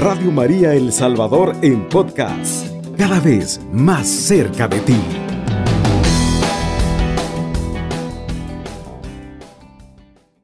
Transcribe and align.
Radio 0.00 0.32
María 0.32 0.72
El 0.72 0.94
Salvador 0.94 1.54
en 1.60 1.86
podcast, 1.90 2.66
cada 2.96 3.20
vez 3.20 3.60
más 3.70 4.08
cerca 4.08 4.66
de 4.66 4.80
ti. 4.80 4.96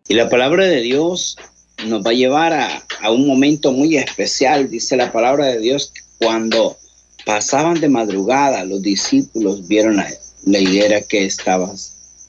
Y 0.09 0.13
la 0.13 0.29
palabra 0.29 0.67
de 0.67 0.83
Dios 0.83 1.39
nos 1.87 2.05
va 2.05 2.11
a 2.11 2.13
llevar 2.13 2.53
a, 2.53 3.11
un 3.11 3.27
momento 3.27 3.73
muy 3.73 3.97
especial, 3.97 4.69
dice 4.69 4.95
la 4.95 5.11
palabra 5.11 5.47
de 5.47 5.59
Dios, 5.59 5.91
cuando 6.19 6.77
pasaban 7.25 7.81
de 7.81 7.89
madrugada, 7.89 8.63
los 8.67 8.83
discípulos 8.83 9.67
vieron 9.67 9.97
la, 9.97 10.07
la 10.45 10.59
higuera 10.59 11.01
que 11.01 11.25
estaba 11.25 11.73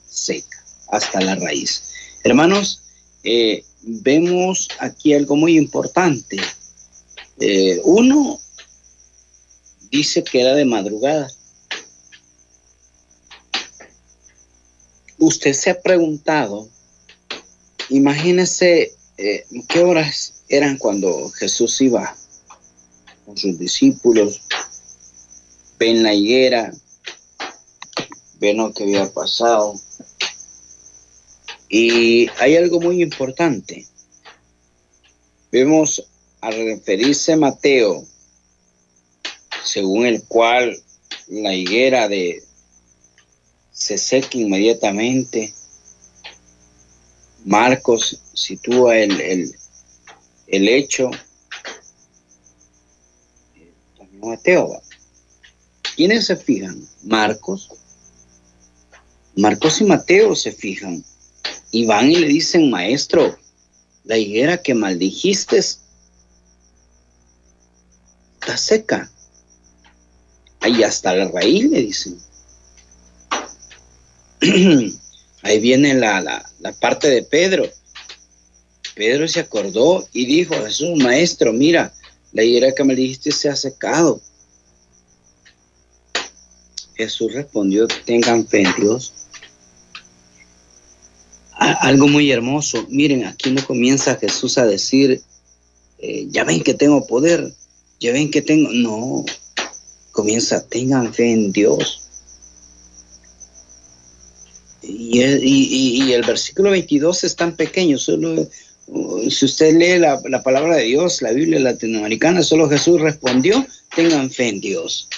seca 0.08 0.64
hasta 0.90 1.20
la 1.20 1.34
raíz. 1.34 1.92
Hermanos, 2.24 2.80
eh, 3.22 3.64
vemos 3.82 4.70
aquí 4.80 5.12
algo 5.12 5.36
muy 5.36 5.58
importante. 5.58 6.38
Eh, 7.40 7.80
uno 7.84 8.40
dice 9.90 10.24
que 10.24 10.40
era 10.40 10.54
de 10.54 10.64
madrugada. 10.64 11.30
Usted 15.18 15.52
se 15.52 15.70
ha 15.70 15.80
preguntado, 15.80 16.68
imagínese 17.90 18.94
eh, 19.16 19.46
qué 19.68 19.82
horas 19.82 20.42
eran 20.48 20.78
cuando 20.78 21.30
Jesús 21.30 21.80
iba 21.80 22.16
con 23.26 23.36
sus 23.36 23.58
discípulos, 23.58 24.40
ven 25.78 26.02
la 26.02 26.14
higuera, 26.14 26.72
ven 28.40 28.56
lo 28.56 28.72
que 28.72 28.84
había 28.84 29.12
pasado, 29.12 29.74
y 31.68 32.28
hay 32.38 32.56
algo 32.56 32.80
muy 32.80 33.02
importante. 33.02 33.86
Vemos 35.50 36.04
al 36.40 36.54
referirse 36.54 37.36
Mateo, 37.36 38.04
según 39.64 40.06
el 40.06 40.22
cual 40.24 40.80
la 41.28 41.54
higuera 41.54 42.08
de 42.08 42.42
se 43.78 43.96
seca 43.96 44.36
inmediatamente. 44.36 45.54
Marcos 47.44 48.20
sitúa 48.34 48.98
el, 48.98 49.54
el, 50.48 50.68
hecho. 50.68 51.10
Mateo. 54.20 54.82
¿Quiénes 55.94 56.26
se 56.26 56.36
fijan? 56.36 56.86
Marcos. 57.04 57.70
Marcos 59.36 59.80
y 59.80 59.84
Mateo 59.84 60.34
se 60.34 60.50
fijan 60.50 61.04
y 61.70 61.86
van 61.86 62.10
y 62.10 62.16
le 62.16 62.26
dicen, 62.26 62.70
maestro, 62.70 63.38
la 64.02 64.18
higuera 64.18 64.60
que 64.60 64.74
maldijiste 64.74 65.60
seca. 68.56 69.10
Ahí 70.60 70.82
hasta 70.82 71.14
la 71.14 71.28
raíz 71.28 71.64
le 71.70 71.82
dicen. 71.82 72.18
Ahí 75.42 75.60
viene 75.60 75.94
la, 75.94 76.20
la, 76.20 76.72
parte 76.72 77.08
de 77.08 77.22
Pedro. 77.22 77.68
Pedro 78.94 79.28
se 79.28 79.40
acordó 79.40 80.06
y 80.12 80.26
dijo 80.26 80.54
Jesús, 80.64 80.98
maestro, 80.98 81.52
mira, 81.52 81.92
la 82.32 82.42
higuera 82.42 82.74
que 82.74 82.84
me 82.84 82.96
dijiste 82.96 83.30
se 83.30 83.48
ha 83.48 83.54
secado. 83.54 84.20
Jesús 86.96 87.32
respondió, 87.32 87.86
tengan 88.04 88.46
fe 88.46 88.62
en 88.62 88.74
Dios 88.76 89.12
algo 91.58 92.08
muy 92.08 92.30
hermoso. 92.30 92.86
Miren, 92.88 93.24
aquí 93.24 93.50
no 93.50 93.64
comienza 93.66 94.16
Jesús 94.16 94.58
a 94.58 94.66
decir, 94.66 95.20
eh, 95.98 96.26
ya 96.30 96.44
ven 96.44 96.62
que 96.62 96.74
tengo 96.74 97.06
poder, 97.06 97.52
ya 98.00 98.12
ven 98.12 98.30
que 98.30 98.42
tengo... 98.42 98.70
No, 98.72 99.24
comienza, 100.12 100.66
tengan 100.66 101.12
fe 101.14 101.32
en 101.32 101.52
Dios. 101.52 102.02
Y 104.82 105.20
el, 105.20 106.22
versículo 106.22 106.70
22 106.70 107.24
es 107.24 107.36
tan 107.36 107.54
pequeño, 107.56 107.98
solo 107.98 108.48
uh, 108.86 109.30
si 109.30 109.44
usted 109.44 109.76
lee 109.76 109.98
la, 109.98 110.20
la, 110.28 110.42
palabra 110.42 110.76
de 110.76 110.84
Dios, 110.84 111.20
la 111.20 111.32
Biblia 111.32 111.60
latinoamericana, 111.60 112.42
solo 112.42 112.68
Jesús 112.68 113.00
respondió, 113.00 113.66
tengan 113.94 114.30
fe 114.30 114.48
en 114.48 114.60
Dios. 114.60 115.08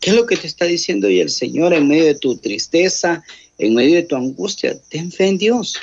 ¿Qué 0.00 0.10
es 0.10 0.16
lo 0.16 0.26
que 0.26 0.36
te 0.36 0.46
está 0.46 0.64
diciendo 0.64 1.06
hoy 1.06 1.20
el 1.20 1.30
Señor 1.30 1.72
en 1.72 1.88
medio 1.88 2.04
de 2.04 2.14
tu 2.14 2.36
tristeza, 2.36 3.22
en 3.58 3.74
medio 3.74 3.96
de 3.96 4.02
tu 4.02 4.16
angustia, 4.16 4.76
ten 4.88 5.12
fe 5.12 5.26
en 5.26 5.38
Dios. 5.38 5.76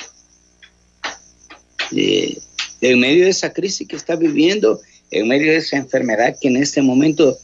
Eh, 1.96 2.38
en 2.82 3.00
medio 3.00 3.24
de 3.26 3.32
esa 3.32 3.54
crisis 3.54 3.88
que 3.88 3.96
estás 3.96 4.20
viviendo, 4.20 4.82
en 5.12 5.28
medio 5.28 5.52
de 5.52 5.58
esa 5.58 5.78
enfermedad 5.78 6.38
que 6.40 6.48
en 6.48 6.58
este 6.58 6.82
momento 6.82 7.38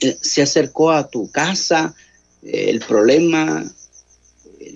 eh, 0.00 0.16
se 0.20 0.42
acercó 0.42 0.90
a 0.90 1.08
tu 1.08 1.30
casa, 1.30 1.94
eh, 2.42 2.70
el 2.70 2.80
problema 2.80 3.70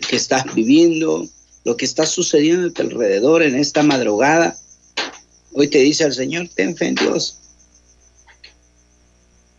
que 0.08 0.16
estás 0.16 0.54
viviendo, 0.54 1.26
lo 1.64 1.76
que 1.76 1.84
está 1.84 2.06
sucediendo 2.06 2.68
a 2.68 2.72
tu 2.72 2.82
alrededor 2.82 3.42
en 3.42 3.56
esta 3.56 3.82
madrugada, 3.82 4.56
hoy 5.52 5.68
te 5.68 5.78
dice 5.78 6.04
el 6.04 6.12
Señor, 6.12 6.48
ten 6.54 6.76
fe 6.76 6.88
en 6.88 6.94
Dios. 6.94 7.38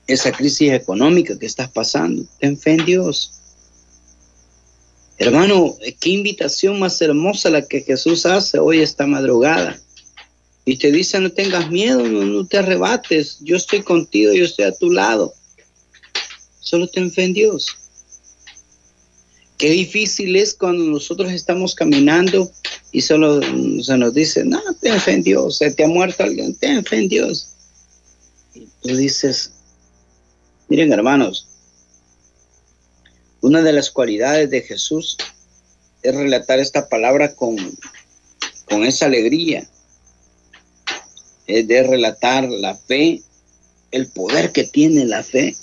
Esa 0.07 0.31
crisis 0.31 0.71
económica 0.71 1.37
que 1.39 1.47
estás 1.47 1.69
pasando, 1.69 2.25
ten 2.39 2.57
fe 2.57 2.73
en 2.73 2.85
Dios. 2.85 3.31
Hermano, 5.17 5.77
qué 5.99 6.09
invitación 6.09 6.79
más 6.79 7.01
hermosa 7.01 7.49
la 7.49 7.65
que 7.65 7.81
Jesús 7.81 8.25
hace 8.25 8.59
hoy 8.59 8.81
esta 8.81 9.07
madrugada. 9.07 9.79
Y 10.65 10.77
te 10.77 10.91
dice, 10.91 11.19
no 11.19 11.31
tengas 11.31 11.69
miedo, 11.69 12.03
no, 12.07 12.45
te 12.47 12.57
arrebates, 12.57 13.37
yo 13.41 13.55
estoy 13.55 13.83
contigo, 13.83 14.33
yo 14.33 14.45
estoy 14.45 14.65
a 14.65 14.71
tu 14.71 14.89
lado. 14.89 15.33
Solo 16.59 16.87
ten 16.87 17.11
fe 17.11 17.27
Dios. 17.27 17.67
Qué 19.59 19.69
difícil 19.69 20.35
es 20.35 20.55
cuando 20.55 20.83
nosotros 20.85 21.31
estamos 21.31 21.75
caminando 21.75 22.51
y 22.91 23.01
solo 23.01 23.41
se 23.83 23.97
nos 23.97 24.13
dice, 24.13 24.43
no, 24.43 24.61
ten 24.81 24.99
fe 24.99 25.17
Dios, 25.17 25.59
se 25.59 25.71
te 25.71 25.83
ha 25.83 25.87
muerto 25.87 26.23
alguien, 26.23 26.55
ten 26.55 26.83
fe 26.83 26.97
en 26.97 27.09
Dios. 27.09 27.49
Y 28.55 28.67
tú 28.81 28.95
dices, 28.95 29.51
miren 30.67 30.91
hermanos, 30.91 31.47
una 33.41 33.61
de 33.61 33.71
las 33.71 33.91
cualidades 33.91 34.49
de 34.49 34.61
Jesús 34.61 35.17
es 36.01 36.15
relatar 36.15 36.59
esta 36.59 36.89
palabra 36.89 37.35
con, 37.35 37.55
con 38.67 38.83
esa 38.83 39.05
alegría. 39.05 39.69
Es 41.47 41.67
de 41.67 41.83
relatar 41.83 42.49
la 42.49 42.75
fe, 42.75 43.21
el 43.91 44.07
poder 44.07 44.51
que 44.51 44.63
tiene 44.63 45.05
la 45.05 45.23
fe. 45.23 45.55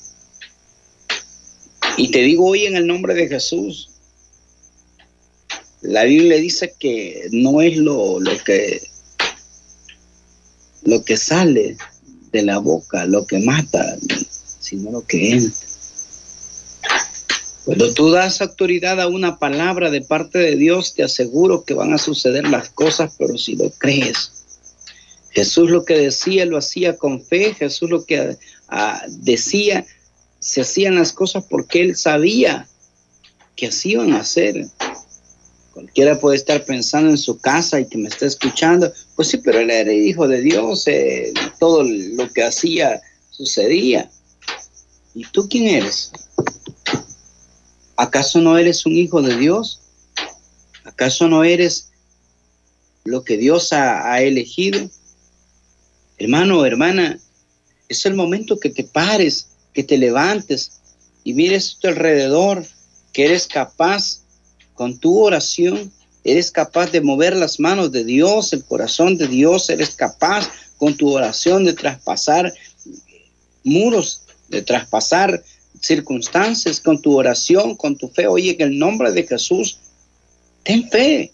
Y 1.96 2.10
te 2.10 2.22
digo 2.22 2.46
hoy 2.46 2.66
en 2.66 2.76
el 2.76 2.86
nombre 2.86 3.14
de 3.14 3.28
Jesús, 3.28 3.90
la 5.82 6.04
Biblia 6.04 6.36
dice 6.36 6.74
que 6.78 7.28
no 7.32 7.60
es 7.60 7.76
lo, 7.76 8.20
lo 8.20 8.38
que 8.44 8.82
lo 10.84 11.04
que 11.04 11.16
sale 11.16 11.76
de 12.32 12.42
la 12.42 12.58
boca, 12.58 13.06
lo 13.06 13.26
que 13.26 13.38
mata, 13.38 13.96
sino 14.60 14.90
lo 14.90 15.06
que 15.06 15.32
entra. 15.32 15.66
Cuando 17.64 17.94
tú 17.94 18.10
das 18.10 18.40
autoridad 18.40 19.00
a 19.00 19.06
una 19.06 19.38
palabra 19.38 19.90
de 19.90 20.00
parte 20.00 20.38
de 20.38 20.56
Dios, 20.56 20.94
te 20.94 21.04
aseguro 21.04 21.64
que 21.64 21.74
van 21.74 21.92
a 21.92 21.98
suceder 21.98 22.48
las 22.48 22.70
cosas, 22.70 23.12
pero 23.16 23.38
si 23.38 23.54
lo 23.54 23.70
crees. 23.70 24.41
Jesús 25.32 25.70
lo 25.70 25.84
que 25.84 25.98
decía 25.98 26.46
lo 26.46 26.58
hacía 26.58 26.96
con 26.96 27.24
fe, 27.24 27.54
Jesús 27.54 27.90
lo 27.90 28.04
que 28.04 28.36
ah, 28.68 29.02
decía, 29.08 29.86
se 30.40 30.60
hacían 30.60 30.96
las 30.96 31.12
cosas 31.12 31.44
porque 31.48 31.80
él 31.80 31.96
sabía 31.96 32.68
que 33.56 33.68
así 33.68 33.92
iban 33.92 34.12
a 34.12 34.20
hacer. 34.20 34.66
Cualquiera 35.72 36.18
puede 36.20 36.36
estar 36.36 36.64
pensando 36.64 37.10
en 37.10 37.18
su 37.18 37.38
casa 37.38 37.80
y 37.80 37.86
que 37.86 37.96
me 37.96 38.08
está 38.08 38.26
escuchando, 38.26 38.92
pues 39.16 39.28
sí, 39.28 39.38
pero 39.38 39.60
él 39.60 39.70
era 39.70 39.92
hijo 39.92 40.28
de 40.28 40.42
Dios, 40.42 40.86
eh, 40.86 41.32
todo 41.58 41.82
lo 41.82 42.30
que 42.30 42.42
hacía 42.42 43.00
sucedía. 43.30 44.10
¿Y 45.14 45.24
tú 45.26 45.48
quién 45.48 45.66
eres? 45.66 46.12
¿Acaso 47.96 48.40
no 48.40 48.58
eres 48.58 48.84
un 48.84 48.96
hijo 48.96 49.22
de 49.22 49.36
Dios? 49.36 49.80
¿Acaso 50.84 51.28
no 51.28 51.44
eres 51.44 51.90
lo 53.04 53.24
que 53.24 53.36
Dios 53.36 53.72
ha, 53.72 54.20
elegido? 54.20 54.90
Hermano, 56.22 56.64
hermana, 56.64 57.18
es 57.88 58.06
el 58.06 58.14
momento 58.14 58.60
que 58.60 58.70
te 58.70 58.84
pares, 58.84 59.48
que 59.74 59.82
te 59.82 59.98
levantes 59.98 60.80
y 61.24 61.34
mires 61.34 61.78
tu 61.80 61.88
alrededor, 61.88 62.64
que 63.12 63.24
eres 63.24 63.48
capaz 63.48 64.20
con 64.74 64.98
tu 64.98 65.18
oración, 65.18 65.92
eres 66.22 66.52
capaz 66.52 66.92
de 66.92 67.00
mover 67.00 67.34
las 67.34 67.58
manos 67.58 67.90
de 67.90 68.04
Dios, 68.04 68.52
el 68.52 68.62
corazón 68.62 69.18
de 69.18 69.26
Dios, 69.26 69.68
eres 69.68 69.96
capaz 69.96 70.48
con 70.76 70.96
tu 70.96 71.10
oración 71.12 71.64
de 71.64 71.72
traspasar 71.72 72.54
muros, 73.64 74.22
de 74.48 74.62
traspasar 74.62 75.42
circunstancias, 75.80 76.78
con 76.78 77.02
tu 77.02 77.18
oración, 77.18 77.74
con 77.74 77.96
tu 77.96 78.06
fe. 78.06 78.28
Oye, 78.28 78.54
en 78.60 78.60
el 78.60 78.78
nombre 78.78 79.10
de 79.10 79.26
Jesús, 79.26 79.78
ten 80.62 80.88
fe. 80.88 81.32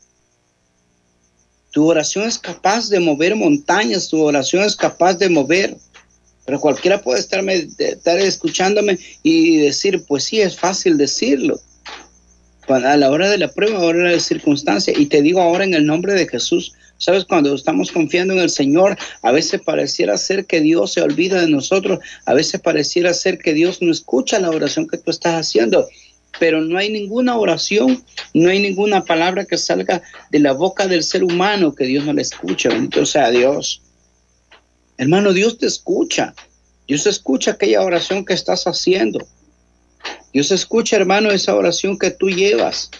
Tu 1.78 1.86
oración 1.86 2.26
es 2.26 2.40
capaz 2.40 2.88
de 2.88 2.98
mover 2.98 3.36
montañas, 3.36 4.08
tu 4.08 4.20
oración 4.20 4.64
es 4.64 4.74
capaz 4.74 5.14
de 5.14 5.28
mover. 5.28 5.76
Pero 6.44 6.58
cualquiera 6.58 7.00
puede 7.00 7.20
estarme, 7.20 7.68
estar 7.78 8.18
escuchándome 8.18 8.98
y 9.22 9.58
decir, 9.58 10.04
pues 10.08 10.24
sí, 10.24 10.40
es 10.40 10.58
fácil 10.58 10.96
decirlo. 10.96 11.60
A 12.66 12.96
la 12.96 13.08
hora 13.12 13.30
de 13.30 13.38
la 13.38 13.52
prueba, 13.52 13.78
a 13.78 13.82
la 13.82 13.86
hora 13.86 14.10
de 14.10 14.18
circunstancia, 14.18 14.92
y 14.98 15.06
te 15.06 15.22
digo 15.22 15.40
ahora 15.40 15.62
en 15.62 15.74
el 15.74 15.86
nombre 15.86 16.14
de 16.14 16.26
Jesús, 16.26 16.72
Sabes, 17.00 17.24
cuando 17.24 17.54
estamos 17.54 17.92
confiando 17.92 18.34
en 18.34 18.40
el 18.40 18.50
Señor, 18.50 18.98
a 19.22 19.30
veces 19.30 19.60
pareciera 19.60 20.18
ser 20.18 20.46
que 20.46 20.60
Dios 20.60 20.94
se 20.94 21.00
olvida 21.00 21.40
de 21.40 21.48
nosotros, 21.48 22.00
a 22.24 22.34
veces 22.34 22.60
pareciera 22.60 23.14
ser 23.14 23.38
que 23.38 23.54
Dios 23.54 23.80
no 23.80 23.92
escucha 23.92 24.40
la 24.40 24.50
oración 24.50 24.88
que 24.88 24.98
tú 24.98 25.12
estás 25.12 25.34
haciendo 25.34 25.88
pero 26.38 26.60
no 26.60 26.78
hay 26.78 26.90
ninguna 26.90 27.36
oración, 27.36 28.04
no 28.34 28.50
hay 28.50 28.60
ninguna 28.60 29.04
palabra 29.04 29.44
que 29.44 29.58
salga 29.58 30.02
de 30.30 30.38
la 30.38 30.52
boca 30.52 30.86
del 30.86 31.02
ser 31.02 31.24
humano 31.24 31.74
que 31.74 31.84
Dios 31.84 32.04
no 32.04 32.12
le 32.12 32.22
escuche. 32.22 32.68
Bendito 32.68 33.04
sea 33.06 33.30
Dios. 33.30 33.82
Hermano, 34.96 35.32
Dios 35.32 35.58
te 35.58 35.66
escucha. 35.66 36.34
Dios 36.86 37.06
escucha 37.06 37.52
aquella 37.52 37.82
oración 37.82 38.24
que 38.24 38.34
estás 38.34 38.64
haciendo. 38.66 39.26
Dios 40.32 40.50
escucha, 40.50 40.96
hermano, 40.96 41.30
esa 41.30 41.54
oración 41.54 41.98
que 41.98 42.10
tú 42.10 42.30
llevas. 42.30 42.90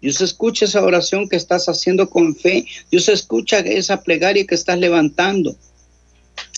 Dios 0.00 0.20
escucha 0.20 0.64
esa 0.64 0.82
oración 0.82 1.28
que 1.28 1.36
estás 1.36 1.68
haciendo 1.68 2.08
con 2.08 2.34
fe. 2.36 2.64
Dios 2.90 3.08
escucha 3.08 3.58
esa 3.58 4.02
plegaria 4.02 4.46
que 4.46 4.54
estás 4.54 4.78
levantando. 4.78 5.56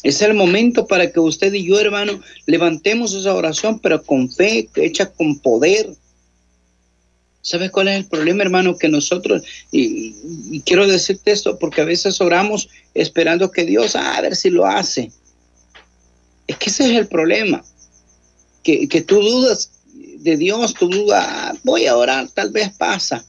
Es 0.02 0.22
el 0.22 0.34
momento 0.34 0.86
para 0.86 1.10
que 1.10 1.20
usted 1.20 1.52
y 1.52 1.64
yo, 1.64 1.78
hermano, 1.78 2.20
levantemos 2.46 3.14
esa 3.14 3.34
oración, 3.34 3.78
pero 3.78 4.02
con 4.02 4.30
fe, 4.30 4.68
hecha 4.76 5.10
con 5.12 5.38
poder. 5.38 5.90
¿Sabes 7.42 7.70
cuál 7.70 7.88
es 7.88 7.96
el 7.96 8.06
problema, 8.06 8.42
hermano? 8.42 8.76
Que 8.76 8.88
nosotros, 8.88 9.42
y, 9.72 10.60
quiero 10.60 10.87
decirte 10.87 11.32
esto 11.32 11.58
porque 11.58 11.81
a 11.81 11.87
veces 11.87 12.20
oramos 12.20 12.69
esperando 12.92 13.50
que 13.50 13.64
Dios, 13.64 13.96
ah, 13.96 14.16
a 14.16 14.20
ver 14.20 14.37
si 14.37 14.50
lo 14.50 14.66
hace. 14.66 15.10
Es 16.46 16.56
que 16.56 16.69
ese 16.69 16.90
es 16.90 16.98
el 16.98 17.06
problema, 17.06 17.64
que, 18.62 18.88
que 18.88 19.00
tú 19.00 19.22
dudas 19.22 19.70
de 20.19 20.37
Dios, 20.37 20.75
tú 20.75 20.88
dudas, 20.88 21.25
ah, 21.26 21.54
voy 21.64 21.87
a 21.87 21.96
orar, 21.96 22.28
tal 22.28 22.50
vez 22.50 22.70
pasa. 22.76 23.25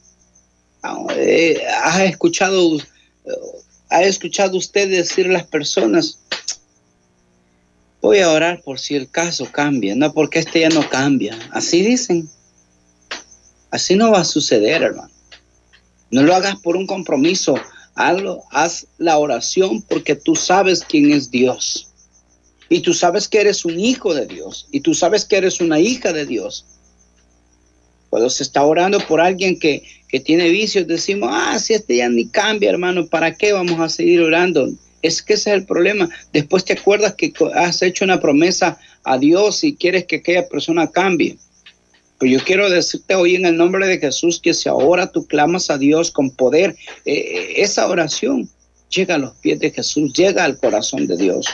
Ah, 0.82 1.06
eh, 1.16 1.62
has 1.82 2.00
escuchado, 2.00 2.76
ha 3.88 4.02
escuchado 4.02 4.58
usted 4.58 4.90
decir 4.90 5.26
a 5.26 5.32
las 5.32 5.46
personas, 5.46 6.18
voy 8.02 8.18
a 8.18 8.30
orar 8.30 8.60
por 8.62 8.78
si 8.78 8.94
el 8.94 9.08
caso 9.08 9.50
cambia, 9.50 9.94
no 9.94 10.12
porque 10.12 10.40
este 10.40 10.60
ya 10.60 10.68
no 10.68 10.86
cambia. 10.88 11.38
Así 11.50 11.82
dicen. 11.82 12.28
Así 13.72 13.96
no 13.96 14.12
va 14.12 14.20
a 14.20 14.24
suceder, 14.24 14.82
hermano. 14.82 15.10
No 16.10 16.22
lo 16.22 16.34
hagas 16.34 16.56
por 16.56 16.76
un 16.76 16.86
compromiso. 16.86 17.54
Haz 17.94 18.86
la 18.98 19.16
oración 19.16 19.80
porque 19.82 20.14
tú 20.14 20.36
sabes 20.36 20.84
quién 20.86 21.10
es 21.10 21.30
Dios. 21.30 21.88
Y 22.68 22.80
tú 22.80 22.92
sabes 22.92 23.28
que 23.28 23.40
eres 23.40 23.64
un 23.64 23.80
hijo 23.80 24.14
de 24.14 24.26
Dios. 24.26 24.68
Y 24.70 24.80
tú 24.80 24.92
sabes 24.94 25.24
que 25.24 25.38
eres 25.38 25.60
una 25.60 25.80
hija 25.80 26.12
de 26.12 26.26
Dios. 26.26 26.66
Cuando 28.10 28.28
se 28.28 28.42
está 28.42 28.62
orando 28.62 29.00
por 29.06 29.22
alguien 29.22 29.58
que, 29.58 29.82
que 30.06 30.20
tiene 30.20 30.50
vicios, 30.50 30.86
decimos, 30.86 31.30
ah, 31.32 31.58
si 31.58 31.72
este 31.72 31.96
ya 31.96 32.10
ni 32.10 32.28
cambia, 32.28 32.68
hermano, 32.68 33.06
¿para 33.06 33.34
qué 33.34 33.54
vamos 33.54 33.80
a 33.80 33.88
seguir 33.88 34.20
orando? 34.20 34.70
Es 35.00 35.22
que 35.22 35.32
ese 35.32 35.48
es 35.48 35.56
el 35.56 35.64
problema. 35.64 36.10
Después 36.30 36.66
te 36.66 36.74
acuerdas 36.74 37.14
que 37.14 37.32
has 37.54 37.80
hecho 37.80 38.04
una 38.04 38.20
promesa 38.20 38.78
a 39.02 39.16
Dios 39.16 39.64
y 39.64 39.76
quieres 39.76 40.04
que 40.04 40.16
aquella 40.16 40.46
persona 40.46 40.90
cambie. 40.90 41.38
Pero 42.22 42.34
yo 42.34 42.44
quiero 42.44 42.70
decirte 42.70 43.16
hoy 43.16 43.34
en 43.34 43.46
el 43.46 43.56
nombre 43.56 43.84
de 43.88 43.98
Jesús 43.98 44.38
que 44.40 44.54
si 44.54 44.68
ahora 44.68 45.10
tú 45.10 45.26
clamas 45.26 45.70
a 45.70 45.76
Dios 45.76 46.12
con 46.12 46.30
poder, 46.30 46.76
eh, 47.04 47.14
eh, 47.14 47.54
esa 47.56 47.88
oración 47.88 48.48
llega 48.90 49.16
a 49.16 49.18
los 49.18 49.32
pies 49.38 49.58
de 49.58 49.72
Jesús, 49.72 50.12
llega 50.12 50.44
al 50.44 50.56
corazón 50.56 51.08
de 51.08 51.16
Dios. 51.16 51.48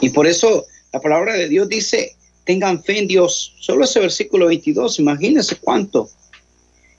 Y 0.00 0.10
por 0.10 0.28
eso 0.28 0.66
la 0.92 1.00
palabra 1.00 1.34
de 1.34 1.48
Dios 1.48 1.68
dice, 1.68 2.14
tengan 2.44 2.80
fe 2.84 3.00
en 3.00 3.08
Dios. 3.08 3.56
Solo 3.58 3.86
ese 3.86 3.98
versículo 3.98 4.46
22, 4.46 5.00
imagínense 5.00 5.56
cuánto. 5.56 6.08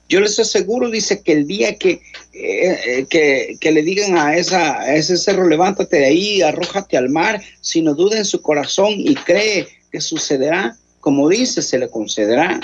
Yo 0.09 0.19
les 0.19 0.37
aseguro, 0.37 0.89
dice, 0.89 1.21
que 1.21 1.31
el 1.31 1.47
día 1.47 1.77
que, 1.77 2.01
eh, 2.33 3.05
eh, 3.13 3.57
que, 3.61 3.71
le 3.71 3.81
digan 3.81 4.17
a, 4.17 4.35
esa, 4.35 4.77
a 4.77 4.93
ese 4.93 5.15
cerro, 5.15 5.47
levántate 5.47 5.99
de 5.99 6.05
ahí, 6.05 6.41
arrójate 6.41 6.97
al 6.97 7.07
mar, 7.07 7.41
si 7.61 7.81
no 7.81 7.93
duda 7.93 8.17
en 8.17 8.25
su 8.25 8.41
corazón 8.41 8.91
y 8.97 9.15
cree 9.15 9.69
que 9.89 10.01
sucederá, 10.01 10.77
como 11.01 11.27
dice, 11.27 11.61
se 11.61 11.77
le 11.77 11.89
concederá. 11.89 12.59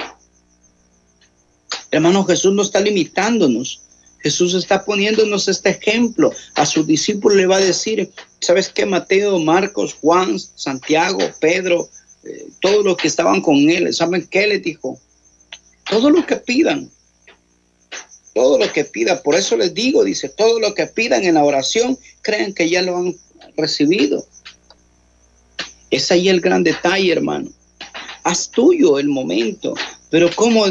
Hermano, 1.92 2.24
Jesús 2.24 2.54
no 2.54 2.62
está 2.62 2.80
limitándonos. 2.80 3.82
Jesús 4.20 4.54
está 4.54 4.86
poniéndonos 4.86 5.48
este 5.48 5.70
ejemplo. 5.70 6.32
A 6.56 6.66
sus 6.66 6.88
discípulos 6.88 7.38
le 7.38 7.48
va 7.48 7.58
a 7.58 7.62
decir, 7.62 8.10
¿sabes 8.40 8.70
qué? 8.70 8.86
Mateo, 8.86 9.40
Marcos, 9.40 9.96
Juan, 9.96 10.40
Santiago, 10.40 11.20
Pedro, 11.40 11.90
eh, 12.24 12.48
todos 12.62 12.84
los 12.84 12.98
que 12.98 13.08
estaban 13.08 13.42
con 13.42 13.56
él, 13.70 13.94
¿saben 13.94 14.28
qué 14.30 14.48
les 14.48 14.64
dijo? 14.64 15.00
Todo 15.90 16.10
lo 16.10 16.26
que 16.26 16.36
pidan, 16.38 16.90
todo 18.34 18.58
lo 18.60 18.72
que 18.72 18.84
pida, 18.84 19.24
por 19.24 19.36
eso 19.36 19.56
les 19.58 19.74
digo, 19.74 20.04
dice, 20.04 20.30
todo 20.30 20.60
lo 20.60 20.76
que 20.76 20.88
pidan 20.88 21.24
en 21.24 21.36
la 21.36 21.44
oración, 21.44 21.98
crean 22.22 22.54
que 22.54 22.70
ya 22.70 22.82
lo 22.82 22.98
han 22.98 23.16
recibido. 23.56 24.26
Es 25.90 26.12
ahí 26.12 26.28
el 26.28 26.42
gran 26.42 26.64
detalle, 26.64 27.12
hermano. 27.12 27.50
Haz 28.28 28.50
tuyo 28.52 29.00
el 29.00 29.08
momento. 29.08 29.74
Pero 30.10 30.30
como 30.36 30.66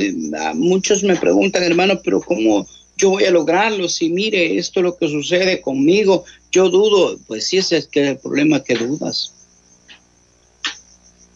muchos 0.55 1.03
me 1.03 1.17
preguntan, 1.17 1.63
hermano, 1.63 2.01
pero 2.03 2.21
cómo 2.21 2.67
yo 2.97 3.11
voy 3.11 3.25
a 3.25 3.31
lograrlo 3.31 3.89
si 3.89 4.09
mire 4.09 4.57
esto 4.57 4.81
es 4.81 4.85
lo 4.85 4.97
que 4.97 5.09
sucede 5.09 5.61
conmigo, 5.61 6.25
yo 6.51 6.71
dudo, 6.71 7.19
pues 7.27 7.47
sí 7.47 7.59
ese 7.59 7.77
es 7.77 7.87
que 7.87 8.09
el 8.09 8.19
problema 8.19 8.65
que 8.65 8.75
dudas. 8.75 9.33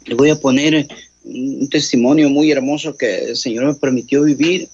Le 0.07 0.15
voy 0.15 0.31
a 0.31 0.41
poner 0.41 0.89
un 1.25 1.69
testimonio 1.69 2.31
muy 2.31 2.51
hermoso 2.51 2.97
que 2.97 3.31
el 3.31 3.37
Señor 3.37 3.67
me 3.67 3.75
permitió 3.75 4.23
vivir 4.23 4.71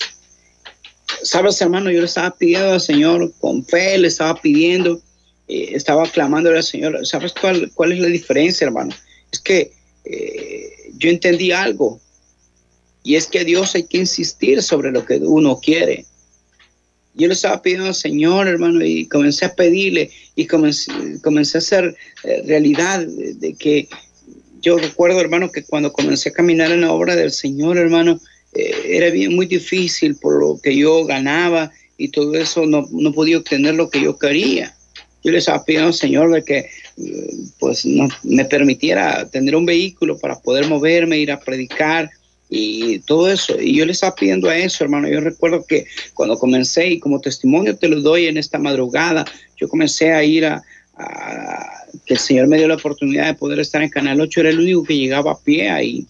sabes, 1.23 1.61
hermano, 1.61 1.91
yo 1.91 2.01
le 2.01 2.07
estaba 2.07 2.31
pidiendo 2.31 2.73
al 2.73 2.81
Señor 2.81 3.33
con 3.41 3.65
fe, 3.65 3.99
le 3.99 4.09
estaba 4.09 4.41
pidiendo, 4.41 5.01
eh, 5.49 5.71
estaba 5.73 6.09
clamando 6.11 6.51
al 6.51 6.63
Señor. 6.63 7.07
¿Sabes 7.07 7.33
cuál, 7.39 7.71
cuál 7.75 7.93
es 7.93 7.99
la 8.01 8.09
diferencia, 8.09 8.67
hermano? 8.67 8.95
Es 9.33 9.41
que 9.41 9.73
eh, 10.05 10.66
yo 10.99 11.11
entendí 11.11 11.53
algo, 11.53 12.01
y 13.03 13.15
es 13.15 13.27
que 13.27 13.45
Dios 13.45 13.75
hay 13.75 13.85
que 13.85 13.99
insistir 13.99 14.63
sobre 14.63 14.91
lo 14.91 15.05
que 15.05 15.19
uno 15.19 15.61
quiere. 15.61 16.07
Yo 17.15 17.29
le 17.29 17.35
estaba 17.35 17.63
pidiendo 17.63 17.87
al 17.87 17.95
Señor, 17.95 18.49
hermano, 18.49 18.85
y 18.85 19.07
comencé 19.07 19.45
a 19.45 19.55
pedirle 19.55 20.11
y 20.35 20.47
comencé, 20.47 20.91
a 20.91 21.59
hacer 21.59 21.97
eh, 22.25 22.43
realidad 22.47 23.07
de 23.07 23.55
que 23.55 23.89
yo 24.61 24.77
recuerdo, 24.77 25.21
hermano, 25.21 25.53
que 25.53 25.63
cuando 25.63 25.93
comencé 25.93 26.31
a 26.31 26.33
caminar 26.33 26.73
en 26.73 26.81
la 26.81 26.93
obra 26.93 27.15
del 27.15 27.31
Señor, 27.31 27.79
hermano, 27.79 28.21
eh, 28.55 28.75
era 28.87 29.11
bien, 29.11 29.37
muy 29.37 29.47
difícil 29.47 30.17
por 30.17 30.41
lo 30.41 30.61
que 30.61 30.77
yo 30.77 31.05
ganaba 31.05 31.71
y 31.97 32.09
todo 32.09 32.35
eso, 32.35 32.67
no, 32.67 32.89
no 32.91 33.13
podía 33.13 33.39
obtener 33.39 33.77
lo 33.77 33.89
que 33.89 34.03
yo 34.03 34.19
quería. 34.19 34.77
Yo 35.23 35.31
les 35.31 35.43
estaba 35.45 35.65
pidiendo 35.65 35.89
al 35.89 35.95
Señor 35.95 36.33
de 36.33 36.43
que 36.43 36.69
pues 37.59 37.85
no, 37.85 38.09
me 38.23 38.45
permitiera 38.45 39.29
tener 39.29 39.55
un 39.55 39.67
vehículo 39.67 40.19
para 40.19 40.39
poder 40.39 40.67
moverme, 40.67 41.19
ir 41.19 41.31
a 41.31 41.41
predicar 41.41 42.11
y 42.49 43.01
todo 43.01 43.31
eso. 43.31 43.61
Y 43.61 43.77
yo 43.77 43.85
le 43.85 43.93
estaba 43.93 44.15
pidiendo 44.15 44.49
a 44.49 44.57
eso, 44.57 44.85
hermano. 44.85 45.09
Yo 45.09 45.21
recuerdo 45.21 45.65
que 45.67 45.87
cuando 46.15 46.39
comencé, 46.39 46.89
y 46.89 46.99
como 46.99 47.21
testimonio 47.21 47.77
te 47.77 47.89
lo 47.89 48.01
doy 48.01 48.27
en 48.27 48.39
esta 48.39 48.59
madrugada, 48.59 49.25
yo 49.57 49.69
comencé 49.69 50.13
a 50.13 50.25
ir 50.25 50.47
a, 50.47 50.63
que 52.07 52.15
el 52.15 52.21
Señor 52.21 52.47
me 52.47 52.57
dio 52.57 52.69
la 52.69 52.77
oportunidad 52.77 53.27
de 53.27 53.35
poder 53.35 53.61
estar 53.61 53.83
en 53.83 53.91
Canal 53.91 54.21
8, 54.21 54.41
era 54.41 54.51
el 54.51 54.61
único 54.61 54.85
que 54.85 54.97
llegaba 54.97 55.33
a 55.33 55.39
pie 55.39 55.69
ahí. 55.69 56.07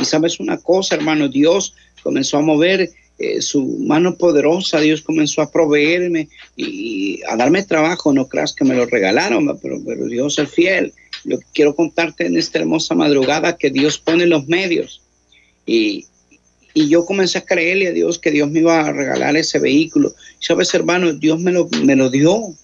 Y 0.00 0.04
sabes 0.04 0.40
una 0.40 0.56
cosa, 0.58 0.96
hermano, 0.96 1.28
Dios 1.28 1.74
comenzó 2.02 2.38
a 2.38 2.42
mover 2.42 2.90
eh, 3.20 3.42
su 3.42 3.66
mano 3.80 4.16
poderosa, 4.16 4.80
Dios 4.80 5.02
comenzó 5.02 5.42
a 5.42 5.52
proveerme 5.52 6.30
y, 6.56 7.20
a 7.28 7.36
darme 7.36 7.62
trabajo, 7.62 8.14
no 8.14 8.26
creas 8.26 8.54
que 8.54 8.64
me 8.64 8.74
lo 8.74 8.86
regalaron, 8.86 9.58
pero, 9.60 9.78
pero 9.84 10.06
Dios 10.06 10.38
es 10.38 10.50
fiel. 10.50 10.94
Lo 11.24 11.38
que 11.38 11.44
quiero 11.52 11.76
contarte 11.76 12.24
en 12.24 12.38
esta 12.38 12.58
hermosa 12.58 12.94
madrugada 12.94 13.58
que 13.58 13.68
Dios 13.68 13.98
pone 13.98 14.24
los 14.24 14.48
medios. 14.48 15.02
Y, 15.66 16.06
y 16.72 16.88
yo 16.88 17.04
comencé 17.04 17.36
a 17.36 17.44
creerle 17.44 17.88
a 17.88 17.92
Dios 17.92 18.18
que 18.18 18.30
Dios 18.30 18.50
me 18.50 18.60
iba 18.60 18.80
a 18.80 18.90
regalar 18.90 19.36
ese 19.36 19.58
vehículo. 19.58 20.14
Sabes, 20.38 20.72
hermano, 20.72 21.12
Dios 21.12 21.38
me 21.38 21.52
lo, 21.52 21.68
me 21.84 21.96
lo 21.96 22.08
dio. 22.08 22.54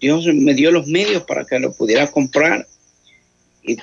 Dios 0.00 0.26
me 0.26 0.54
dio 0.54 0.72
los 0.72 0.88
medios 0.88 1.22
para 1.22 1.44
que 1.44 1.60
lo 1.60 1.72
pudiera 1.72 2.10
comprar 2.10 2.66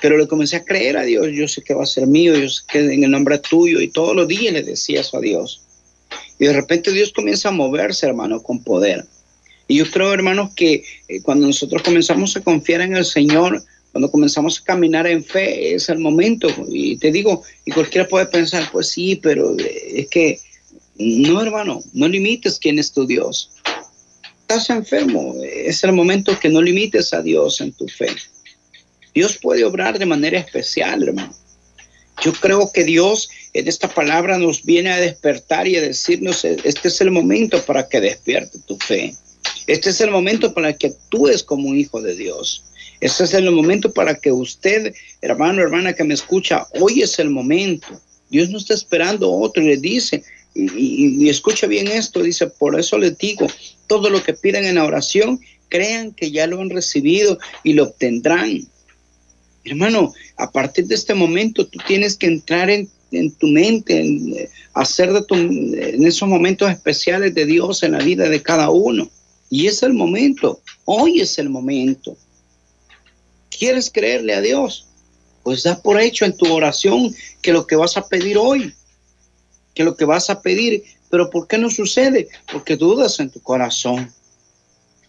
pero 0.00 0.16
le 0.16 0.28
comencé 0.28 0.56
a 0.56 0.64
creer 0.64 0.96
a 0.96 1.02
Dios, 1.02 1.28
yo 1.32 1.48
sé 1.48 1.62
que 1.62 1.74
va 1.74 1.82
a 1.82 1.86
ser 1.86 2.06
mío, 2.06 2.36
yo 2.36 2.48
sé 2.48 2.62
que 2.70 2.78
en 2.78 3.02
el 3.02 3.10
nombre 3.10 3.38
tuyo, 3.38 3.80
y 3.80 3.88
todos 3.88 4.14
los 4.14 4.28
días 4.28 4.52
le 4.52 4.62
decía 4.62 5.00
eso 5.00 5.18
a 5.18 5.20
Dios. 5.20 5.62
Y 6.38 6.46
de 6.46 6.52
repente 6.52 6.92
Dios 6.92 7.12
comienza 7.12 7.48
a 7.48 7.52
moverse, 7.52 8.06
hermano, 8.06 8.42
con 8.42 8.62
poder. 8.62 9.04
Y 9.68 9.78
yo 9.78 9.90
creo, 9.90 10.12
hermanos, 10.12 10.50
que 10.54 10.84
eh, 11.08 11.20
cuando 11.22 11.46
nosotros 11.46 11.82
comenzamos 11.82 12.36
a 12.36 12.42
confiar 12.42 12.80
en 12.82 12.96
el 12.96 13.04
Señor, 13.04 13.62
cuando 13.90 14.10
comenzamos 14.10 14.60
a 14.60 14.64
caminar 14.64 15.06
en 15.06 15.24
fe, 15.24 15.74
es 15.74 15.88
el 15.88 15.98
momento. 15.98 16.48
Y 16.68 16.96
te 16.98 17.10
digo, 17.10 17.42
y 17.64 17.72
cualquiera 17.72 18.08
puede 18.08 18.26
pensar, 18.26 18.68
pues 18.72 18.88
sí, 18.88 19.16
pero 19.16 19.56
eh, 19.58 20.00
es 20.00 20.08
que 20.08 20.38
no, 20.96 21.40
hermano, 21.42 21.82
no 21.92 22.08
limites 22.08 22.58
quién 22.58 22.78
es 22.78 22.92
tu 22.92 23.06
Dios. 23.06 23.50
estás 24.42 24.70
enfermo, 24.70 25.34
es 25.42 25.82
el 25.84 25.92
momento 25.92 26.38
que 26.38 26.48
no 26.48 26.60
limites 26.60 27.12
a 27.14 27.22
Dios 27.22 27.60
en 27.60 27.72
tu 27.72 27.88
fe. 27.88 28.08
Dios 29.14 29.38
puede 29.40 29.64
obrar 29.64 29.98
de 29.98 30.06
manera 30.06 30.38
especial, 30.38 31.02
hermano. 31.02 31.34
Yo 32.22 32.32
creo 32.32 32.70
que 32.72 32.84
Dios 32.84 33.30
en 33.52 33.68
esta 33.68 33.88
palabra 33.88 34.38
nos 34.38 34.64
viene 34.64 34.92
a 34.92 35.00
despertar 35.00 35.66
y 35.66 35.76
a 35.76 35.82
decirnos, 35.82 36.44
este 36.44 36.88
es 36.88 37.00
el 37.00 37.10
momento 37.10 37.60
para 37.62 37.88
que 37.88 38.00
despierte 38.00 38.58
tu 38.60 38.76
fe. 38.76 39.14
Este 39.66 39.90
es 39.90 40.00
el 40.00 40.10
momento 40.10 40.54
para 40.54 40.72
que 40.72 40.88
actúes 40.88 41.42
como 41.42 41.68
un 41.68 41.78
hijo 41.78 42.00
de 42.00 42.14
Dios. 42.14 42.64
Este 43.00 43.24
es 43.24 43.34
el 43.34 43.50
momento 43.50 43.92
para 43.92 44.14
que 44.14 44.30
usted, 44.30 44.94
hermano, 45.20 45.62
hermana 45.62 45.92
que 45.92 46.04
me 46.04 46.14
escucha, 46.14 46.66
hoy 46.80 47.02
es 47.02 47.18
el 47.18 47.30
momento. 47.30 48.00
Dios 48.30 48.48
no 48.50 48.58
está 48.58 48.74
esperando 48.74 49.30
otro 49.30 49.62
y 49.62 49.66
le 49.66 49.76
dice, 49.76 50.22
y, 50.54 51.24
y, 51.24 51.28
escucha 51.28 51.66
bien 51.66 51.88
esto, 51.88 52.22
dice, 52.22 52.46
por 52.46 52.78
eso 52.78 52.98
les 52.98 53.18
digo, 53.18 53.46
todo 53.86 54.08
lo 54.10 54.22
que 54.22 54.34
piden 54.34 54.64
en 54.64 54.76
la 54.76 54.84
oración, 54.84 55.40
crean 55.68 56.12
que 56.12 56.30
ya 56.30 56.46
lo 56.46 56.60
han 56.60 56.70
recibido 56.70 57.38
y 57.64 57.72
lo 57.72 57.84
obtendrán. 57.84 58.68
Hermano, 59.64 60.12
a 60.36 60.50
partir 60.50 60.86
de 60.86 60.94
este 60.94 61.14
momento 61.14 61.66
tú 61.66 61.78
tienes 61.86 62.16
que 62.16 62.26
entrar 62.26 62.68
en, 62.70 62.88
tu 63.38 63.46
mente, 63.46 64.00
en, 64.00 64.34
eh, 64.36 64.50
hacer 64.74 65.12
de 65.12 65.22
tu, 65.24 65.34
en 65.34 66.04
esos 66.04 66.28
momentos 66.28 66.70
especiales 66.70 67.34
de 67.34 67.46
Dios 67.46 67.82
en 67.82 67.92
la 67.92 67.98
vida 67.98 68.28
de 68.28 68.42
cada 68.42 68.70
uno. 68.70 69.08
Y 69.50 69.66
es 69.66 69.82
el 69.82 69.92
momento, 69.92 70.60
hoy 70.86 71.20
es 71.20 71.38
el 71.38 71.50
momento. 71.50 72.16
¿Quieres 73.56 73.90
creerle 73.90 74.34
a 74.34 74.40
Dios? 74.40 74.86
Pues 75.42 75.62
da 75.62 75.80
por 75.80 76.00
hecho 76.00 76.24
en 76.24 76.36
tu 76.36 76.52
oración 76.52 77.14
que 77.42 77.52
lo 77.52 77.66
que 77.66 77.76
vas 77.76 77.96
a 77.96 78.08
pedir 78.08 78.38
hoy, 78.38 78.74
que 79.74 79.84
lo 79.84 79.96
que 79.96 80.04
vas 80.04 80.30
a 80.30 80.40
pedir, 80.40 80.82
pero 81.10 81.28
¿por 81.28 81.46
qué 81.46 81.58
no 81.58 81.68
sucede? 81.68 82.28
Porque 82.50 82.76
dudas 82.76 83.20
en 83.20 83.30
tu 83.30 83.40
corazón. 83.40 84.10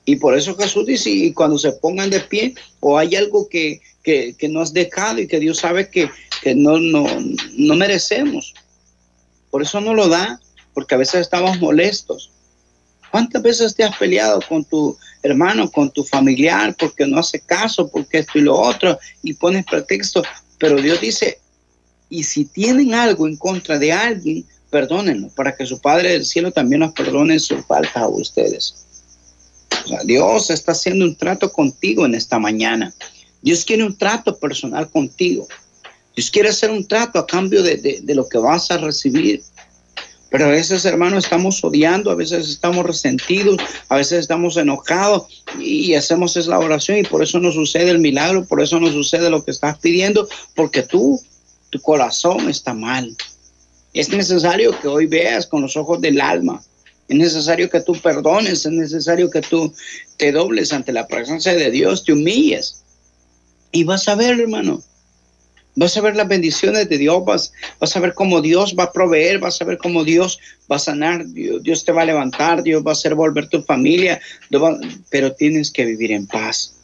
Y 0.06 0.18
por 0.18 0.38
eso 0.38 0.56
Jesús 0.56 0.86
dice, 0.86 1.10
y 1.10 1.34
cuando 1.34 1.58
se 1.58 1.72
pongan 1.72 2.10
de 2.10 2.20
pie 2.20 2.56
o 2.82 2.98
hay 2.98 3.16
algo 3.16 3.48
que, 3.48 3.82
que, 4.04 4.36
no 4.50 4.62
has 4.62 4.74
dejado 4.74 5.20
y 5.20 5.28
que 5.28 5.40
Dios 5.40 5.60
sabe 5.60 5.90
que, 5.90 6.10
no, 6.56 6.78
no, 6.78 7.06
no 7.56 7.76
merecemos. 7.76 8.54
Por 9.50 9.62
eso 9.62 9.80
no 9.80 9.94
lo 9.94 10.10
da, 10.10 10.42
porque 10.74 10.96
a 10.96 10.98
veces 10.98 11.22
estamos 11.22 11.60
molestos. 11.60 12.32
¿Cuántas 13.12 13.42
veces 13.44 13.76
te 13.76 13.84
has 13.84 13.96
peleado 13.98 14.42
con 14.50 14.66
tu 14.66 14.98
hermano, 15.22 15.72
con 15.72 15.92
tu 15.92 16.04
familiar, 16.04 16.76
porque 16.78 17.06
no 17.06 17.20
hace 17.20 17.40
caso, 17.40 17.88
porque 17.88 18.20
esto 18.20 18.40
y 18.40 18.42
lo 18.42 18.60
otro, 18.60 18.98
y 19.22 19.34
pones 19.36 19.66
pretexto? 19.66 20.24
Pero 20.58 20.82
Dios 20.82 21.00
dice, 21.00 21.40
y 22.10 22.24
si 22.24 22.46
tienen 22.46 22.94
algo 22.94 23.28
en 23.28 23.38
contra 23.38 23.80
de 23.80 23.94
alguien, 23.94 24.46
perdónenlo, 24.70 25.30
para 25.30 25.56
que 25.56 25.66
su 25.66 25.80
Padre 25.80 26.14
del 26.14 26.26
cielo 26.26 26.52
también 26.52 26.80
nos 26.80 26.94
perdone 26.94 27.40
sus 27.40 27.64
faltas 27.66 27.96
a 27.96 28.08
ustedes. 28.08 28.84
Dios 30.06 30.50
está 30.50 30.72
haciendo 30.72 31.06
un 31.06 31.16
trato 31.16 31.52
contigo 31.52 32.06
en 32.06 32.16
esta 32.16 32.40
mañana. 32.40 32.94
Dios 33.42 33.66
quiere 33.66 33.84
un 33.84 33.98
trato 33.98 34.38
personal 34.38 34.90
contigo. 34.90 35.48
Dios 36.16 36.30
quiere 36.30 36.50
hacer 36.50 36.72
un 36.72 36.88
trato 36.88 37.20
a 37.20 37.28
cambio 37.28 37.64
de, 37.64 38.02
lo 38.08 38.28
que 38.28 38.38
vas 38.38 38.72
a 38.72 38.78
recibir. 38.78 39.42
Pero 40.30 40.46
a 40.46 40.50
veces, 40.50 40.84
hermano, 40.86 41.18
estamos 41.18 41.64
odiando, 41.64 42.10
a 42.10 42.16
veces 42.16 42.50
estamos 42.50 42.86
resentidos, 42.86 43.58
a 43.88 43.98
veces 43.98 44.20
estamos 44.20 44.58
enojados 44.58 45.44
y 45.60 45.94
hacemos 45.94 46.36
esa 46.38 46.58
oración 46.58 46.98
y 46.98 47.04
por 47.04 47.22
eso 47.22 47.40
no 47.40 47.52
sucede 47.52 47.92
el 47.92 48.00
milagro, 48.00 48.46
por 48.46 48.62
eso 48.62 48.80
no 48.80 48.92
sucede 48.92 49.30
lo 49.30 49.46
que 49.46 49.52
estás 49.52 49.78
pidiendo, 49.78 50.28
porque 50.56 50.82
tú, 50.82 51.22
tu 51.70 51.80
corazón 51.82 52.50
está 52.50 52.74
mal. 52.74 53.16
Es 53.94 54.10
necesario 54.10 54.80
que 54.80 54.88
hoy 54.88 55.06
veas 55.06 55.46
con 55.46 55.62
los 55.62 55.78
ojos 55.78 56.02
del 56.02 56.20
alma 56.20 56.64
es 57.14 57.34
necesario 57.34 57.70
que 57.70 57.82
tú 57.82 57.94
perdones, 57.94 58.66
es 58.66 58.72
necesario 58.72 59.30
que 59.30 59.42
tú 59.42 59.74
te 60.18 60.32
dobles 60.32 60.74
ante 60.74 60.92
la 60.92 61.08
presencia 61.08 61.54
de 61.54 61.70
Dios, 61.70 62.04
te 62.04 62.14
humilles. 62.14 62.84
Y 63.72 63.84
vas 63.84 64.08
a 64.08 64.16
ver, 64.16 64.40
hermano, 64.40 64.82
vas 65.76 65.96
a 65.96 66.02
ver 66.02 66.16
las 66.16 66.28
bendiciones 66.28 66.90
de 66.90 66.98
Dios, 66.98 67.24
vas, 67.26 67.96
a 67.96 68.00
ver 68.00 68.14
cómo 68.14 68.42
Dios 68.42 68.76
va 68.78 68.86
a 68.86 68.92
proveer, 68.92 69.40
vas 69.40 69.62
a 69.62 69.66
ver 69.66 69.78
cómo 69.78 70.04
Dios 70.04 70.40
va 70.72 70.78
a 70.78 70.80
sanar, 70.80 71.26
Dios, 71.28 71.86
te 71.86 71.92
va 71.92 72.02
a 72.02 72.06
levantar, 72.06 72.64
Dios 72.64 72.84
va 72.86 72.92
a 72.92 72.94
hacer 72.94 73.16
volver 73.16 73.48
tu 73.48 73.62
familia, 73.64 74.20
pero 75.10 75.34
tienes 75.34 75.72
que 75.72 75.86
vivir 75.86 76.12
en 76.12 76.28
paz. 76.28 76.76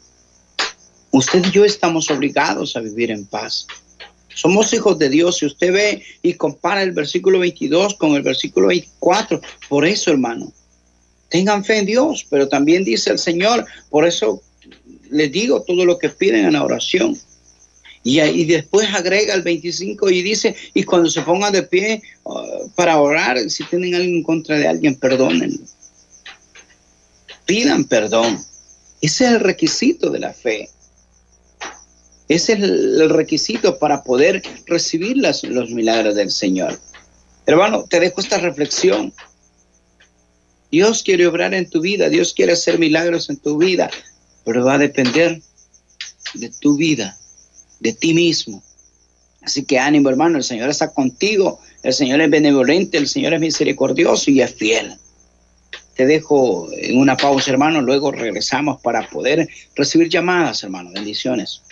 Usted 1.10 1.44
y 1.44 1.50
yo 1.50 1.64
estamos 1.64 2.08
obligados 2.10 2.76
a 2.76 2.80
vivir 2.80 3.10
en 3.10 3.26
paz. 3.26 3.66
Somos 4.40 4.72
hijos 4.72 4.98
de 4.98 5.10
Dios. 5.10 5.36
Si 5.36 5.44
usted 5.44 5.70
ve 5.70 6.02
y 6.22 6.32
compara 6.32 6.82
el 6.82 6.92
versículo 6.92 7.40
22 7.40 7.96
con 7.96 8.14
el 8.14 8.22
versículo 8.22 8.68
24, 8.68 9.38
por 9.68 9.84
eso, 9.84 10.10
hermano, 10.10 10.50
tengan 11.28 11.62
fe 11.62 11.76
en 11.76 11.84
Dios, 11.84 12.26
pero 12.30 12.48
también 12.48 12.82
dice 12.82 13.10
el 13.10 13.18
Señor, 13.18 13.66
por 13.90 14.06
eso 14.06 14.40
les 15.10 15.30
digo 15.30 15.60
todo 15.60 15.84
lo 15.84 15.98
que 15.98 16.08
piden 16.08 16.46
en 16.46 16.54
la 16.54 16.64
oración. 16.64 17.18
Y, 18.02 18.18
y 18.18 18.46
después 18.46 18.88
agrega 18.94 19.34
el 19.34 19.42
25 19.42 20.08
y 20.08 20.22
dice, 20.22 20.56
y 20.72 20.84
cuando 20.84 21.10
se 21.10 21.20
pongan 21.20 21.52
de 21.52 21.64
pie 21.64 22.02
uh, 22.24 22.70
para 22.74 22.98
orar, 22.98 23.38
si 23.50 23.62
tienen 23.64 23.94
algo 23.94 24.06
en 24.08 24.22
contra 24.22 24.56
de 24.56 24.66
alguien, 24.66 24.94
perdónenlo. 24.94 25.60
Pidan 27.44 27.84
perdón. 27.84 28.42
Ese 29.02 29.24
es 29.26 29.32
el 29.32 29.40
requisito 29.40 30.08
de 30.08 30.18
la 30.18 30.32
fe. 30.32 30.70
Ese 32.30 32.52
es 32.52 32.62
el 32.62 33.10
requisito 33.10 33.76
para 33.80 34.04
poder 34.04 34.40
recibir 34.66 35.16
los 35.16 35.42
milagros 35.70 36.14
del 36.14 36.30
Señor. 36.30 36.78
Hermano, 37.44 37.86
te 37.90 37.98
dejo 37.98 38.20
esta 38.20 38.38
reflexión. 38.38 39.12
Dios 40.70 41.02
quiere 41.02 41.26
obrar 41.26 41.54
en 41.54 41.68
tu 41.68 41.80
vida, 41.80 42.08
Dios 42.08 42.32
quiere 42.32 42.52
hacer 42.52 42.78
milagros 42.78 43.30
en 43.30 43.38
tu 43.38 43.58
vida, 43.58 43.90
pero 44.44 44.64
va 44.64 44.74
a 44.74 44.78
depender 44.78 45.42
de 46.34 46.50
tu 46.60 46.76
vida, 46.76 47.18
de 47.80 47.94
ti 47.94 48.14
mismo. 48.14 48.62
Así 49.42 49.64
que 49.64 49.80
ánimo, 49.80 50.08
hermano, 50.08 50.38
el 50.38 50.44
Señor 50.44 50.70
está 50.70 50.92
contigo, 50.94 51.58
el 51.82 51.92
Señor 51.92 52.20
es 52.20 52.30
benevolente, 52.30 52.96
el 52.96 53.08
Señor 53.08 53.34
es 53.34 53.40
misericordioso 53.40 54.30
y 54.30 54.40
es 54.40 54.54
fiel. 54.54 54.94
Te 55.96 56.06
dejo 56.06 56.68
en 56.74 56.96
una 56.96 57.16
pausa, 57.16 57.50
hermano, 57.50 57.80
luego 57.80 58.12
regresamos 58.12 58.80
para 58.82 59.10
poder 59.10 59.48
recibir 59.74 60.08
llamadas, 60.08 60.62
hermano. 60.62 60.92
Bendiciones. 60.92 61.62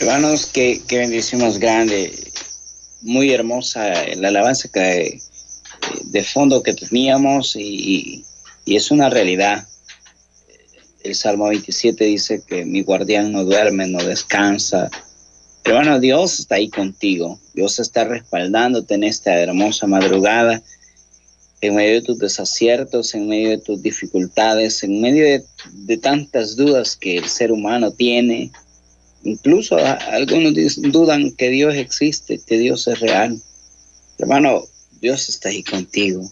Hermanos, 0.00 0.46
qué, 0.46 0.80
qué 0.88 0.96
bendición 0.96 1.42
más 1.42 1.58
grande, 1.58 2.10
muy 3.02 3.32
hermosa 3.34 3.92
la 4.16 4.28
alabanza 4.28 4.70
que, 4.72 5.20
de 6.04 6.24
fondo 6.24 6.62
que 6.62 6.72
teníamos 6.72 7.54
y, 7.54 8.24
es 8.64 8.90
una 8.90 9.10
realidad. 9.10 9.68
El 11.02 11.14
Salmo 11.14 11.48
27 11.48 12.02
dice 12.06 12.42
que 12.46 12.64
mi 12.64 12.82
guardián 12.82 13.30
no 13.30 13.44
duerme, 13.44 13.88
no 13.88 14.02
descansa. 14.02 14.90
Hermano, 15.64 16.00
Dios 16.00 16.40
está 16.40 16.54
ahí 16.54 16.70
contigo. 16.70 17.38
Dios 17.52 17.78
está 17.78 18.04
respaldándote 18.04 18.94
en 18.94 19.04
esta 19.04 19.38
hermosa 19.38 19.86
madrugada, 19.86 20.62
en 21.60 21.74
medio 21.74 21.96
de 21.96 22.02
tus 22.06 22.18
desaciertos, 22.18 23.14
en 23.14 23.28
medio 23.28 23.50
de 23.50 23.58
tus 23.58 23.82
dificultades, 23.82 24.82
en 24.82 24.98
medio 24.98 25.44
de 25.72 25.96
tantas 25.98 26.56
dudas 26.56 26.96
que 26.96 27.18
el 27.18 27.28
ser 27.28 27.52
humano 27.52 27.90
tiene, 27.90 28.50
Incluso 29.24 29.76
algunos 29.76 30.54
dudan 30.76 31.32
que 31.32 31.50
Dios 31.50 31.74
existe, 31.74 32.40
que 32.46 32.58
Dios 32.58 32.88
es 32.88 33.00
real. 33.00 33.40
Hermano, 34.18 34.64
Dios 35.00 35.28
está 35.28 35.50
ahí 35.50 35.62
contigo. 35.62 36.30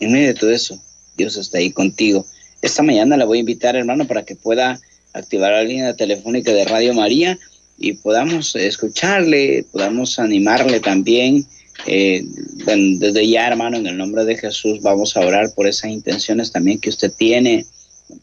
En 0.00 0.12
medio 0.12 0.28
de 0.28 0.34
todo 0.34 0.50
eso, 0.50 0.80
Dios 1.16 1.36
está 1.36 1.58
ahí 1.58 1.70
contigo. 1.70 2.26
Esta 2.62 2.82
mañana 2.82 3.16
la 3.16 3.24
voy 3.24 3.38
a 3.38 3.40
invitar, 3.40 3.76
hermano, 3.76 4.06
para 4.06 4.24
que 4.24 4.34
pueda 4.34 4.80
activar 5.12 5.52
la 5.52 5.62
línea 5.62 5.94
telefónica 5.94 6.52
de 6.52 6.64
Radio 6.64 6.94
María 6.94 7.38
y 7.78 7.92
podamos 7.94 8.54
escucharle, 8.56 9.64
podamos 9.70 10.18
animarle 10.18 10.80
también. 10.80 11.46
Eh, 11.86 12.24
desde 12.98 13.28
ya, 13.28 13.48
hermano, 13.48 13.76
en 13.76 13.86
el 13.86 13.96
nombre 13.98 14.24
de 14.24 14.36
Jesús, 14.36 14.80
vamos 14.80 15.16
a 15.16 15.20
orar 15.20 15.52
por 15.54 15.66
esas 15.66 15.90
intenciones 15.90 16.50
también 16.50 16.78
que 16.78 16.88
usted 16.88 17.12
tiene, 17.12 17.66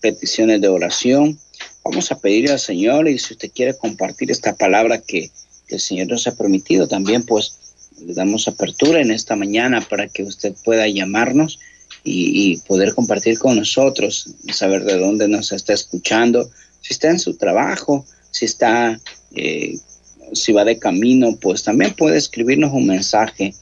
peticiones 0.02 0.60
de 0.62 0.68
oración. 0.68 1.40
Vamos 1.84 2.12
a 2.12 2.20
pedirle 2.20 2.52
al 2.54 2.60
Señor 2.60 3.10
y 3.10 3.20
si 3.20 3.34
usted 3.34 3.52
quiere 3.54 3.78
compartir 3.78 4.32
esta 4.32 4.56
palabra 4.56 5.00
que, 5.00 5.32
el 5.70 5.80
Señor 5.80 6.08
nos 6.08 6.28
ha 6.28 6.36
permitido, 6.36 6.88
también 6.88 7.24
pues 7.24 7.58
le 8.00 8.14
damos 8.14 8.48
apertura 8.48 9.02
en 9.02 9.10
esta 9.10 9.36
mañana 9.36 9.82
para 9.82 10.08
que 10.08 10.22
usted 10.22 10.54
pueda 10.64 10.88
llamarnos 10.88 11.60
y, 12.04 12.58
poder 12.68 12.94
compartir 12.94 13.40
con 13.40 13.56
nosotros, 13.56 14.30
saber 14.52 14.84
de 14.84 15.00
dónde 15.00 15.28
nos 15.28 15.52
está 15.52 15.74
escuchando, 15.74 16.50
si 16.82 16.94
está 16.94 17.10
en 17.10 17.18
su 17.18 17.38
trabajo, 17.38 18.06
si 18.30 18.46
está, 18.46 19.00
eh, 19.36 19.78
si 20.34 20.52
va 20.52 20.64
de 20.64 20.78
camino, 20.78 21.36
pues 21.38 21.64
también 21.64 21.96
puede 21.96 22.18
escribirnos 22.18 22.72
un 22.74 22.88
mensaje. 22.88 23.56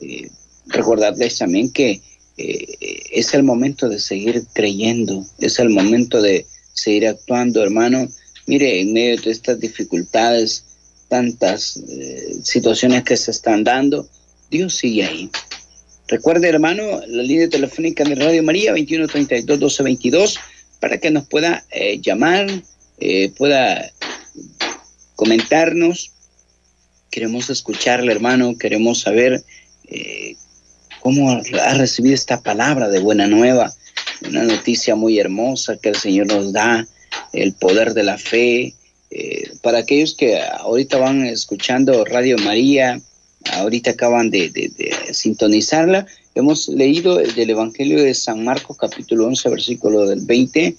Eh, 0.00 0.30
recordarles 0.68 1.38
también 1.38 1.70
que 1.70 2.00
eh, 2.38 2.66
es 3.12 3.34
el 3.34 3.42
momento 3.42 3.88
de 3.88 3.98
seguir 3.98 4.44
creyendo, 4.54 5.26
es 5.38 5.58
el 5.58 5.70
momento 5.70 6.22
de 6.22 6.46
seguir 6.78 7.06
actuando, 7.06 7.62
hermano. 7.62 8.08
Mire, 8.46 8.80
en 8.80 8.92
medio 8.92 9.20
de 9.20 9.30
estas 9.30 9.60
dificultades, 9.60 10.64
tantas 11.08 11.76
eh, 11.88 12.36
situaciones 12.42 13.02
que 13.04 13.16
se 13.16 13.30
están 13.30 13.64
dando, 13.64 14.08
Dios 14.50 14.76
sigue 14.76 15.04
ahí. 15.04 15.30
Recuerde, 16.06 16.48
hermano, 16.48 16.82
la 17.06 17.22
línea 17.22 17.48
telefónica 17.48 18.04
de 18.04 18.14
Radio 18.14 18.42
María, 18.42 18.72
2132-1222, 18.74 20.38
para 20.80 20.98
que 20.98 21.10
nos 21.10 21.26
pueda 21.26 21.64
eh, 21.70 22.00
llamar, 22.00 22.46
eh, 22.98 23.30
pueda 23.36 23.90
comentarnos. 25.16 26.12
Queremos 27.10 27.50
escucharle, 27.50 28.12
hermano, 28.12 28.56
queremos 28.56 29.00
saber 29.00 29.42
cómo 31.00 31.30
ha 31.30 31.74
recibido 31.74 32.14
esta 32.14 32.42
palabra 32.42 32.88
de 32.88 33.00
buena 33.00 33.26
nueva, 33.26 33.74
una 34.26 34.44
noticia 34.44 34.94
muy 34.94 35.18
hermosa 35.18 35.76
que 35.76 35.90
el 35.90 35.96
Señor 35.96 36.28
nos 36.28 36.52
da, 36.52 36.86
el 37.32 37.52
poder 37.54 37.94
de 37.94 38.02
la 38.02 38.18
fe. 38.18 38.74
Eh, 39.10 39.52
para 39.62 39.78
aquellos 39.78 40.14
que 40.14 40.38
ahorita 40.40 40.98
van 40.98 41.24
escuchando 41.24 42.04
Radio 42.04 42.36
María, 42.38 43.00
ahorita 43.52 43.92
acaban 43.92 44.28
de, 44.30 44.70
sintonizarla, 45.12 46.06
hemos 46.34 46.68
leído 46.68 47.16
del 47.16 47.48
Evangelio 47.50 48.02
de 48.02 48.12
San 48.14 48.44
Marcos 48.44 48.76
capítulo 48.76 49.26
11, 49.26 49.48
versículo 49.48 50.06
del 50.06 50.20
20 50.20 50.76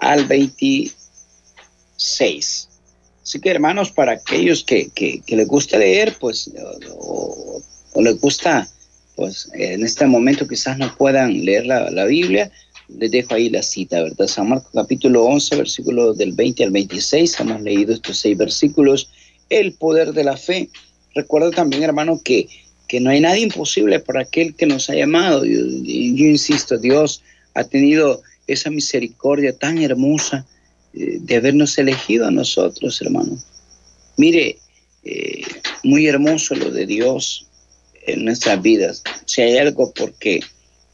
al 0.00 0.26
26. 0.26 2.68
Así 3.22 3.40
que 3.40 3.50
hermanos, 3.50 3.92
para 3.92 4.12
aquellos 4.12 4.64
que, 4.64 4.90
que, 4.90 5.22
les 5.28 5.46
gusta 5.46 5.78
leer, 5.78 6.16
pues, 6.18 6.50
o, 6.98 7.62
les 7.96 8.20
gusta, 8.20 8.68
pues 9.16 9.50
en 9.54 9.84
este 9.84 10.06
momento 10.06 10.48
quizás 10.48 10.78
no 10.78 10.96
puedan 10.96 11.44
leer 11.44 11.66
la, 11.66 11.90
la 11.90 12.06
Biblia, 12.06 12.50
les 12.98 13.10
dejo 13.10 13.34
ahí 13.34 13.48
la 13.48 13.62
cita, 13.62 14.02
¿verdad? 14.02 14.26
San 14.26 14.48
Marcos 14.48 14.70
capítulo 14.72 15.24
11, 15.24 15.56
versículo 15.56 16.14
del 16.14 16.32
20 16.32 16.64
al 16.64 16.70
26, 16.70 17.40
hemos 17.40 17.62
leído 17.62 17.94
estos 17.94 18.18
seis 18.18 18.36
versículos, 18.36 19.10
el 19.48 19.72
poder 19.74 20.12
de 20.12 20.24
la 20.24 20.36
fe. 20.36 20.68
Recuerda 21.14 21.50
también, 21.50 21.82
hermano, 21.82 22.20
que, 22.22 22.48
que 22.88 23.00
no 23.00 23.10
hay 23.10 23.20
nada 23.20 23.38
imposible 23.38 24.00
para 24.00 24.22
aquel 24.22 24.54
que 24.54 24.66
nos 24.66 24.90
ha 24.90 24.94
llamado. 24.94 25.44
Yo, 25.44 25.58
yo 25.60 26.26
insisto, 26.26 26.78
Dios 26.78 27.22
ha 27.54 27.64
tenido 27.64 28.22
esa 28.46 28.70
misericordia 28.70 29.56
tan 29.56 29.78
hermosa 29.78 30.46
eh, 30.92 31.18
de 31.20 31.36
habernos 31.36 31.78
elegido 31.78 32.26
a 32.26 32.30
nosotros, 32.30 33.00
hermano. 33.00 33.38
Mire, 34.16 34.58
eh, 35.04 35.42
muy 35.84 36.06
hermoso 36.06 36.54
lo 36.54 36.70
de 36.70 36.86
Dios 36.86 37.46
en 38.06 38.24
nuestras 38.24 38.60
vidas. 38.60 39.02
Si 39.24 39.40
hay 39.40 39.58
algo 39.58 39.92
porque 39.92 40.40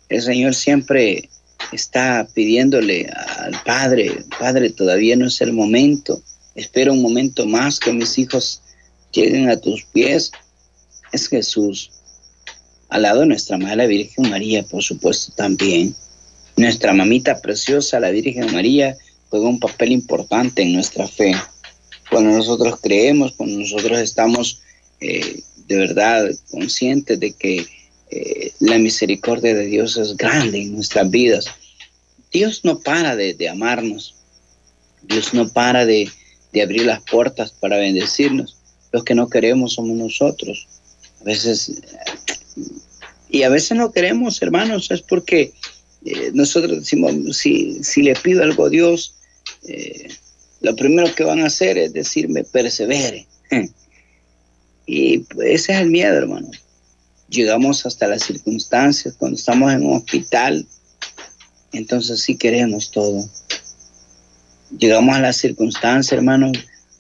el 0.09 0.23
Señor 0.23 0.55
siempre 0.55 1.29
está 1.73 2.27
pidiéndole 2.35 3.07
al 3.07 3.61
Padre, 3.65 4.25
Padre, 4.39 4.71
todavía 4.71 5.17
no 5.17 5.27
es 5.27 5.41
el 5.41 5.53
momento, 5.53 6.23
espero 6.55 6.93
un 6.93 7.03
momento 7.03 7.47
más 7.47 7.79
que 7.79 7.93
mis 7.93 8.19
hijos 8.19 8.63
lleguen 9.13 9.49
a 9.49 9.57
tus 9.57 9.85
pies, 9.93 10.31
es 11.13 11.29
Jesús. 11.29 11.91
Al 12.89 13.03
lado 13.03 13.21
de 13.21 13.27
nuestra 13.27 13.59
Madre 13.59 13.87
Virgen 13.87 14.31
María, 14.31 14.63
por 14.63 14.83
supuesto, 14.83 15.33
también. 15.37 15.95
Nuestra 16.57 16.93
mamita 16.95 17.41
preciosa, 17.41 18.01
la 18.01 18.11
Virgen 18.11 18.53
María, 18.53 18.97
juega 19.29 19.49
un 19.49 19.61
papel 19.61 19.93
importante 19.93 20.63
en 20.63 20.73
nuestra 20.73 21.07
fe. 21.07 21.35
Cuando 22.11 22.31
nosotros 22.31 22.79
creemos, 22.81 23.33
cuando 23.33 23.59
nosotros 23.59 23.99
estamos 23.99 24.63
eh, 25.01 25.41
de 25.67 25.77
verdad 25.77 26.31
conscientes 26.51 27.19
de 27.19 27.33
que 27.33 27.67
la 28.61 28.79
misericordia 28.79 29.55
de 29.55 29.67
Dios 29.67 29.97
es 29.97 30.17
grande 30.17 30.63
en 30.63 30.75
nuestras 30.75 31.11
vidas. 31.11 31.47
Dios 32.33 32.65
no 32.65 32.79
para 32.81 33.17
de, 33.17 33.49
amarnos. 33.49 34.15
Dios 35.03 35.35
no 35.35 35.49
para 35.49 35.87
de, 35.87 36.11
abrir 36.63 36.87
las 36.87 37.03
puertas 37.03 37.53
para 37.53 37.79
bendecirnos. 37.79 38.57
Los 38.93 39.05
que 39.05 39.15
no 39.15 39.29
queremos 39.29 39.75
somos 39.75 39.97
nosotros. 39.97 40.67
A 41.21 41.25
veces, 41.25 41.83
y 43.29 43.43
a 43.43 43.49
veces 43.49 43.77
no 43.77 43.93
queremos, 43.93 44.41
hermanos, 44.43 44.91
es 44.91 45.03
porque 45.03 45.53
eh, 46.05 46.31
nosotros 46.33 46.79
decimos, 46.79 47.37
si, 47.37 47.83
si, 47.83 48.03
le 48.03 48.15
pido 48.15 48.43
algo 48.43 48.67
a 48.67 48.71
Dios, 48.71 49.15
eh, 49.67 50.09
lo 50.61 50.75
primero 50.77 51.15
que 51.15 51.25
van 51.25 51.41
a 51.41 51.47
hacer 51.47 51.77
es 51.79 51.93
decirme, 51.93 52.45
persevere. 52.45 53.27
y 54.87 55.25
ese 55.45 55.73
es 55.73 55.81
el 55.81 55.91
miedo, 55.91 56.15
hermano 56.15 56.51
llegamos 57.29 57.87
hasta 57.87 58.07
las 58.07 58.23
circunstancias, 58.23 59.15
cuando 59.19 59.37
estamos 59.37 59.73
en 59.73 59.85
un 59.85 59.97
hospital, 59.97 60.67
entonces 61.73 62.23
sí 62.23 62.37
queremos 62.37 62.91
todo. 62.91 63.29
Llegamos 64.79 65.17
a 65.17 65.21
las 65.21 65.37
circunstancias, 65.37 66.13
hermanos, 66.13 66.53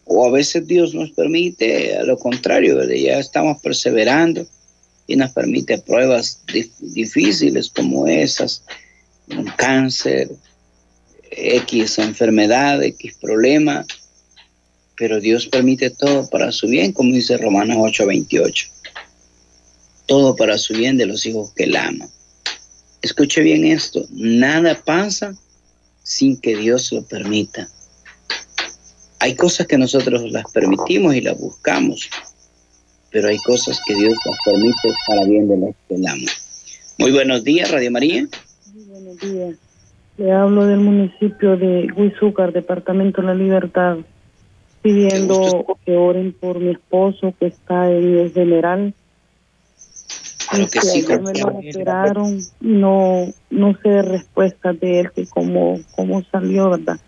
o 0.04 0.24
a 0.26 0.30
veces 0.30 0.66
Dios 0.66 0.94
nos 0.94 1.10
permite, 1.10 1.96
a 1.96 2.04
lo 2.04 2.18
contrario, 2.18 2.82
ya 2.88 3.18
estamos 3.18 3.60
perseverando 3.60 4.46
y 5.06 5.16
nos 5.16 5.30
permite 5.32 5.78
pruebas 5.78 6.42
difíciles 6.80 7.70
como 7.70 8.06
esas, 8.06 8.62
un 9.28 9.46
cáncer, 9.56 10.30
X 11.30 11.98
enfermedad, 11.98 12.82
X 12.82 13.16
problema, 13.20 13.84
pero 14.96 15.20
Dios 15.20 15.46
permite 15.46 15.90
todo 15.90 16.28
para 16.30 16.52
su 16.52 16.68
bien, 16.68 16.92
como 16.92 17.12
dice 17.12 17.36
Romanos 17.36 17.76
8:28 17.76 18.75
todo 20.06 20.36
para 20.36 20.56
su 20.58 20.74
bien 20.74 20.96
de 20.96 21.06
los 21.06 21.26
hijos 21.26 21.52
que 21.54 21.64
él 21.64 21.76
ama. 21.76 22.06
Escuche 23.02 23.42
bien 23.42 23.64
esto, 23.64 24.06
nada 24.10 24.80
pasa 24.84 25.34
sin 26.02 26.40
que 26.40 26.56
Dios 26.56 26.92
lo 26.92 27.02
permita. 27.02 27.68
Hay 29.18 29.34
cosas 29.34 29.66
que 29.66 29.78
nosotros 29.78 30.30
las 30.30 30.50
permitimos 30.52 31.14
y 31.14 31.20
las 31.20 31.38
buscamos, 31.38 32.08
pero 33.10 33.28
hay 33.28 33.38
cosas 33.38 33.80
que 33.86 33.94
Dios 33.94 34.14
las 34.24 34.38
permite 34.44 34.94
para 35.06 35.26
bien 35.26 35.48
de 35.48 35.56
los 35.56 35.74
que 35.88 35.94
él 35.96 36.06
ama. 36.06 36.30
Muy 36.98 37.12
buenos 37.12 37.44
días, 37.44 37.70
Radio 37.70 37.90
María. 37.90 38.26
Muy 38.72 38.84
buenos 38.84 39.18
días. 39.18 39.56
Le 40.18 40.32
hablo 40.32 40.64
del 40.64 40.80
municipio 40.80 41.56
de 41.56 41.88
Huizúcar, 41.94 42.52
Departamento 42.52 43.20
de 43.20 43.26
la 43.26 43.34
Libertad, 43.34 43.98
pidiendo 44.80 45.76
que 45.84 45.96
oren 45.96 46.32
por 46.32 46.58
mi 46.58 46.70
esposo 46.70 47.34
que 47.38 47.46
está 47.46 47.90
en 47.90 48.18
el 48.18 48.32
general 48.32 48.94
Claro 50.48 50.68
que 50.68 50.80
sí, 50.80 51.04
me 51.08 51.32
lo 51.32 51.48
operaron 51.48 52.40
no, 52.60 53.32
no 53.50 53.78
sé 53.82 54.02
respuesta 54.02 54.72
de 54.72 55.00
él, 55.00 55.10
que 55.12 55.26
cómo, 55.26 55.80
cómo 55.94 56.22
salió, 56.30 56.70
¿verdad? 56.70 56.98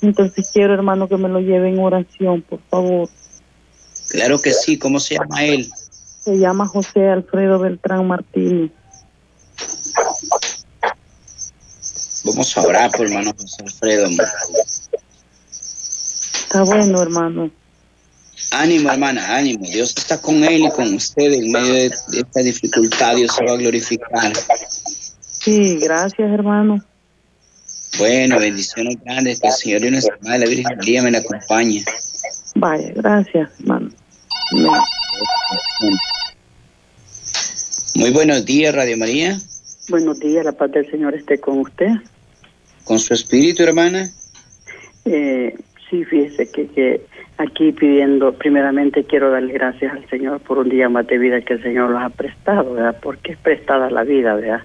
Entonces 0.00 0.50
quiero, 0.52 0.74
hermano, 0.74 1.08
que 1.08 1.16
me 1.16 1.28
lo 1.28 1.40
lleve 1.40 1.68
en 1.68 1.78
oración, 1.78 2.42
por 2.42 2.60
favor. 2.70 3.08
Claro 4.08 4.40
que 4.40 4.52
sí, 4.52 4.78
¿cómo 4.78 5.00
se 5.00 5.16
llama 5.16 5.44
él? 5.44 5.70
Se 6.20 6.38
llama 6.38 6.66
José 6.66 7.08
Alfredo 7.08 7.58
Beltrán 7.58 8.06
Martínez. 8.06 8.72
Vamos 12.24 12.56
a 12.56 12.62
orar 12.62 12.90
por 12.90 13.06
hermano 13.06 13.32
José 13.38 13.62
Alfredo. 13.64 14.08
Está 16.48 16.62
bueno, 16.62 17.02
hermano. 17.02 17.50
Ánimo, 18.50 18.90
hermana, 18.90 19.36
ánimo. 19.36 19.64
Dios 19.66 19.94
está 19.96 20.20
con 20.20 20.42
él 20.44 20.64
y 20.64 20.70
con 20.70 20.94
usted 20.94 21.32
en 21.32 21.52
medio 21.52 21.72
de, 21.72 21.86
esta 21.86 22.40
dificultad. 22.40 23.16
Dios 23.16 23.34
se 23.34 23.44
va 23.44 23.52
a 23.52 23.56
glorificar. 23.56 24.32
Sí, 25.20 25.76
gracias, 25.76 26.30
hermano. 26.30 26.82
Bueno, 27.98 28.38
bendiciones 28.38 28.96
grandes. 29.04 29.40
Que 29.40 29.48
el 29.48 29.54
Señor 29.54 29.84
y 29.84 29.90
nuestra 29.90 30.16
Madre, 30.22 30.38
la 30.40 30.46
Virgen 30.46 30.76
María, 30.76 31.02
me 31.02 31.10
la 31.10 31.18
acompañe. 31.18 31.84
Vaya, 32.54 32.92
gracias, 32.94 33.50
hermano. 33.60 33.90
Muy 37.94 38.10
buenos 38.10 38.44
días, 38.44 38.74
Radio 38.74 38.96
María. 38.96 39.38
Buenos 39.88 40.20
días, 40.20 40.44
la 40.44 40.52
paz 40.52 40.70
del 40.72 40.90
Señor 40.90 41.14
esté 41.14 41.38
con 41.38 41.60
usted. 41.60 41.88
¿Con 42.84 42.98
su 42.98 43.12
espíritu, 43.12 43.62
hermana? 43.62 44.10
Eh, 45.04 45.54
sí, 45.90 46.04
fíjese 46.04 46.50
que, 46.50 46.66
que 46.68 47.00
aquí 47.38 47.72
pidiendo, 47.72 48.32
primeramente 48.32 49.04
quiero 49.04 49.30
darle 49.30 49.52
gracias 49.52 49.92
al 49.92 50.08
Señor 50.08 50.40
por 50.40 50.58
un 50.58 50.68
día 50.68 50.88
más 50.88 51.06
de 51.06 51.18
vida 51.18 51.40
que 51.40 51.54
el 51.54 51.62
Señor 51.62 51.90
nos 51.90 52.02
ha 52.02 52.10
prestado, 52.10 52.74
¿verdad? 52.74 52.96
Porque 53.02 53.32
es 53.32 53.38
prestada 53.38 53.90
la 53.90 54.04
vida, 54.04 54.34
¿verdad? 54.34 54.62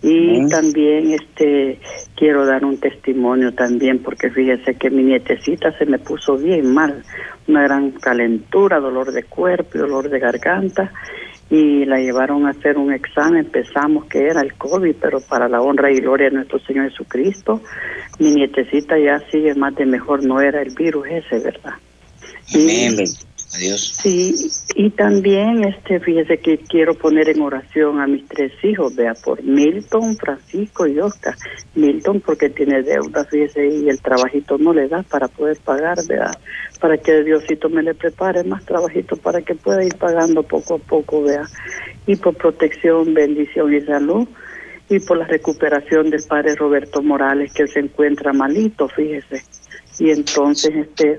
Y 0.00 0.46
también 0.48 1.10
este 1.10 1.80
quiero 2.14 2.46
dar 2.46 2.64
un 2.64 2.78
testimonio 2.78 3.52
también 3.52 3.98
porque 3.98 4.30
fíjese 4.30 4.76
que 4.76 4.90
mi 4.90 5.02
nietecita 5.02 5.76
se 5.76 5.86
me 5.86 5.98
puso 5.98 6.36
bien 6.36 6.72
mal, 6.72 7.02
una 7.48 7.62
gran 7.64 7.90
calentura, 7.92 8.78
dolor 8.78 9.10
de 9.10 9.24
cuerpo 9.24 9.70
y 9.74 9.78
dolor 9.78 10.08
de 10.08 10.20
garganta 10.20 10.92
y 11.50 11.84
la 11.86 11.98
llevaron 11.98 12.46
a 12.46 12.50
hacer 12.50 12.76
un 12.76 12.92
examen, 12.92 13.46
pensamos 13.46 14.04
que 14.06 14.18
era 14.18 14.42
el 14.42 14.54
COVID, 14.54 14.96
pero 15.00 15.20
para 15.20 15.48
la 15.48 15.60
honra 15.60 15.90
y 15.90 15.96
gloria 15.96 16.28
de 16.28 16.36
nuestro 16.36 16.58
Señor 16.60 16.90
Jesucristo, 16.90 17.62
mi 18.18 18.32
nietecita 18.32 18.98
ya 18.98 19.18
sigue 19.30 19.54
más 19.54 19.74
de 19.74 19.86
mejor, 19.86 20.24
no 20.24 20.40
era 20.40 20.60
el 20.60 20.74
virus 20.74 21.06
ese, 21.08 21.38
¿verdad? 21.38 21.74
Adiós. 23.54 23.94
Sí, 24.02 24.34
y 24.74 24.90
también, 24.90 25.64
este, 25.64 26.00
fíjese 26.00 26.38
que 26.38 26.58
quiero 26.58 26.94
poner 26.94 27.30
en 27.30 27.40
oración 27.40 27.98
a 27.98 28.06
mis 28.06 28.26
tres 28.28 28.52
hijos, 28.62 28.94
vea, 28.94 29.14
por 29.14 29.42
Milton, 29.42 30.16
Francisco 30.16 30.86
y 30.86 31.00
Oscar. 31.00 31.34
Milton 31.74 32.20
porque 32.20 32.50
tiene 32.50 32.82
deuda, 32.82 33.24
fíjese, 33.24 33.66
y 33.66 33.88
el 33.88 34.00
trabajito 34.00 34.58
no 34.58 34.74
le 34.74 34.88
da 34.88 35.02
para 35.02 35.28
poder 35.28 35.56
pagar, 35.64 35.98
vea, 36.06 36.30
para 36.78 36.98
que 36.98 37.24
Diosito 37.24 37.70
me 37.70 37.82
le 37.82 37.94
prepare 37.94 38.44
más 38.44 38.64
trabajito 38.66 39.16
para 39.16 39.40
que 39.40 39.54
pueda 39.54 39.82
ir 39.82 39.96
pagando 39.96 40.42
poco 40.42 40.74
a 40.74 40.78
poco, 40.78 41.22
vea, 41.22 41.44
y 42.06 42.16
por 42.16 42.36
protección, 42.36 43.14
bendición 43.14 43.74
y 43.74 43.80
salud, 43.80 44.28
y 44.90 45.00
por 45.00 45.18
la 45.18 45.26
recuperación 45.26 46.10
del 46.10 46.22
padre 46.22 46.54
Roberto 46.54 47.02
Morales, 47.02 47.52
que 47.52 47.66
se 47.66 47.80
encuentra 47.80 48.32
malito, 48.32 48.88
fíjese. 48.88 49.42
Y 49.98 50.10
entonces, 50.10 50.74
este, 50.74 51.18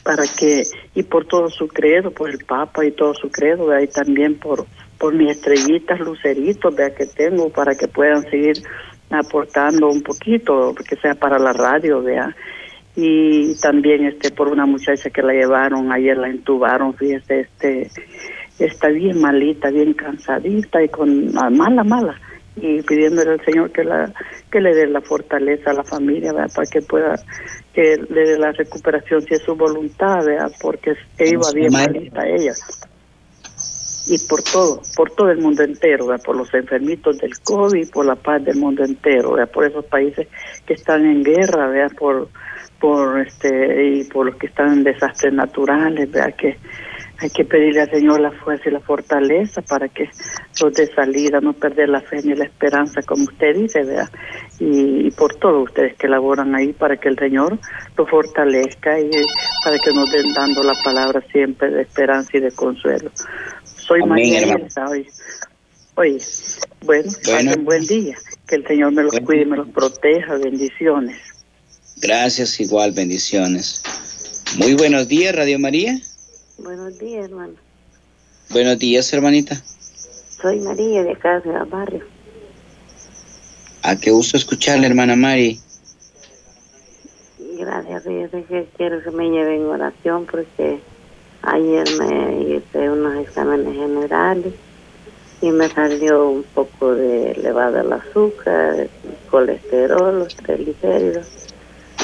para 0.00 0.24
que, 0.38 0.62
y 0.94 1.02
por 1.02 1.26
todo 1.26 1.48
su 1.48 1.68
credo, 1.68 2.10
por 2.10 2.30
el 2.30 2.44
Papa 2.44 2.84
y 2.84 2.92
todo 2.92 3.14
su 3.14 3.30
credo, 3.30 3.66
¿vea? 3.66 3.82
y 3.82 3.88
también 3.88 4.38
por, 4.38 4.66
por 4.98 5.14
mis 5.14 5.30
estrellitas, 5.30 6.00
luceritos, 6.00 6.74
vea 6.74 6.94
que 6.94 7.06
tengo, 7.06 7.50
para 7.50 7.74
que 7.74 7.88
puedan 7.88 8.22
seguir 8.22 8.62
aportando 9.10 9.88
un 9.88 10.02
poquito, 10.02 10.74
que 10.74 10.96
sea 10.96 11.14
para 11.14 11.38
la 11.38 11.52
radio, 11.52 12.02
vea. 12.02 12.34
Y 12.94 13.54
también 13.60 14.04
este 14.06 14.30
por 14.30 14.48
una 14.48 14.66
muchacha 14.66 15.10
que 15.10 15.22
la 15.22 15.32
llevaron, 15.32 15.92
ayer 15.92 16.16
la 16.16 16.28
entubaron, 16.28 16.94
fíjese, 16.94 17.40
este, 17.40 17.90
está 18.58 18.88
bien 18.88 19.20
malita, 19.20 19.70
bien 19.70 19.94
cansadita 19.94 20.82
y 20.82 20.88
con 20.88 21.32
mala, 21.32 21.84
mala 21.84 22.20
y 22.56 22.82
pidiéndole 22.82 23.32
al 23.32 23.44
Señor 23.44 23.70
que 23.70 23.84
la 23.84 24.12
que 24.50 24.60
le 24.60 24.74
dé 24.74 24.86
la 24.86 25.00
fortaleza 25.00 25.70
a 25.70 25.74
la 25.74 25.84
familia 25.84 26.32
¿verdad? 26.32 26.50
para 26.54 26.68
que 26.68 26.82
pueda 26.82 27.14
que 27.72 27.96
le 28.08 28.20
dé 28.28 28.38
la 28.38 28.52
recuperación 28.52 29.22
si 29.22 29.34
es 29.34 29.42
su 29.42 29.54
voluntad 29.54 30.24
¿verdad? 30.24 30.52
porque 30.60 30.94
iba 31.18 31.50
bien 31.54 31.72
malita 31.72 32.26
ella 32.26 32.52
y 34.06 34.18
por 34.28 34.42
todo 34.42 34.82
por 34.96 35.10
todo 35.12 35.30
el 35.30 35.38
mundo 35.38 35.62
entero 35.62 36.06
¿verdad? 36.06 36.24
por 36.24 36.36
los 36.36 36.52
enfermitos 36.52 37.18
del 37.18 37.38
COVID 37.40 37.90
por 37.90 38.04
la 38.04 38.16
paz 38.16 38.44
del 38.44 38.56
mundo 38.56 38.84
entero 38.84 39.32
¿verdad? 39.32 39.50
por 39.50 39.64
esos 39.64 39.86
países 39.86 40.28
que 40.66 40.74
están 40.74 41.06
en 41.06 41.22
guerra 41.22 41.68
¿verdad? 41.68 41.96
por 41.96 42.28
por 42.78 43.20
este 43.20 43.94
y 43.94 44.04
por 44.04 44.26
los 44.26 44.36
que 44.36 44.48
están 44.48 44.72
en 44.72 44.84
desastres 44.84 45.32
naturales 45.32 46.10
¿verdad? 46.10 46.34
que 46.36 46.58
hay 47.22 47.30
que 47.30 47.44
pedirle 47.44 47.82
al 47.82 47.90
Señor 47.90 48.20
la 48.20 48.32
fuerza 48.32 48.68
y 48.68 48.72
la 48.72 48.80
fortaleza 48.80 49.62
para 49.62 49.88
que 49.88 50.10
los 50.60 50.74
dé 50.74 50.92
salida, 50.92 51.40
no 51.40 51.52
perder 51.52 51.88
la 51.88 52.00
fe 52.00 52.20
ni 52.24 52.34
la 52.34 52.44
esperanza, 52.44 53.00
como 53.02 53.22
usted 53.22 53.54
dice, 53.54 53.84
vea. 53.84 54.10
Y, 54.58 55.08
por 55.12 55.36
todos 55.36 55.68
ustedes 55.68 55.96
que 55.96 56.08
laboran 56.08 56.52
ahí, 56.56 56.72
para 56.72 56.96
que 56.96 57.08
el 57.08 57.16
Señor 57.16 57.60
lo 57.96 58.06
fortalezca 58.06 58.98
y 58.98 59.08
para 59.64 59.78
que 59.78 59.92
nos 59.92 60.10
den 60.10 60.34
dando 60.34 60.64
la 60.64 60.74
palabra 60.82 61.22
siempre 61.30 61.70
de 61.70 61.82
esperanza 61.82 62.30
y 62.36 62.40
de 62.40 62.50
consuelo. 62.50 63.12
Soy 63.76 64.02
María 64.02 64.56
hoy. 64.88 65.06
Oye, 65.94 66.18
bueno, 66.84 67.12
bueno. 67.24 67.52
un 67.56 67.64
buen 67.64 67.86
día. 67.86 68.16
Que 68.48 68.56
el 68.56 68.66
Señor 68.66 68.92
me 68.92 69.04
los 69.04 69.20
cuide 69.20 69.42
y 69.42 69.46
me 69.46 69.58
los 69.58 69.68
proteja. 69.68 70.34
Bendiciones. 70.38 71.18
Gracias, 71.98 72.58
igual, 72.58 72.90
bendiciones. 72.90 73.82
Muy 74.58 74.74
buenos 74.74 75.06
días, 75.06 75.36
Radio 75.36 75.60
María. 75.60 76.00
Buenos 76.58 76.98
días, 76.98 77.24
hermano. 77.24 77.54
Buenos 78.50 78.78
días, 78.78 79.12
hermanita. 79.12 79.62
Soy 80.40 80.60
María 80.60 81.02
de 81.02 81.12
acá 81.12 81.40
de 81.40 81.52
la 81.52 81.64
barrio. 81.64 82.04
¿A 83.82 83.96
qué 83.96 84.10
gusto 84.10 84.36
escucharle, 84.36 84.86
hermana 84.86 85.16
Mari? 85.16 85.60
Gracias, 87.58 88.04
fíjese 88.04 88.44
que 88.44 88.68
quiero 88.76 89.02
que 89.02 89.10
me 89.10 89.30
lleve 89.30 89.56
en 89.56 89.66
oración 89.66 90.26
porque 90.30 90.80
ayer 91.42 91.84
me 91.98 92.56
hice 92.56 92.90
unos 92.90 93.16
exámenes 93.26 93.74
generales 93.74 94.52
y 95.40 95.50
me 95.50 95.68
salió 95.68 96.28
un 96.28 96.42
poco 96.42 96.94
de 96.94 97.32
elevado 97.32 97.80
el 97.80 97.92
azúcar, 97.92 98.80
el 98.80 98.90
colesterol, 99.30 100.20
los 100.20 100.36
triglicéridos 100.36 101.41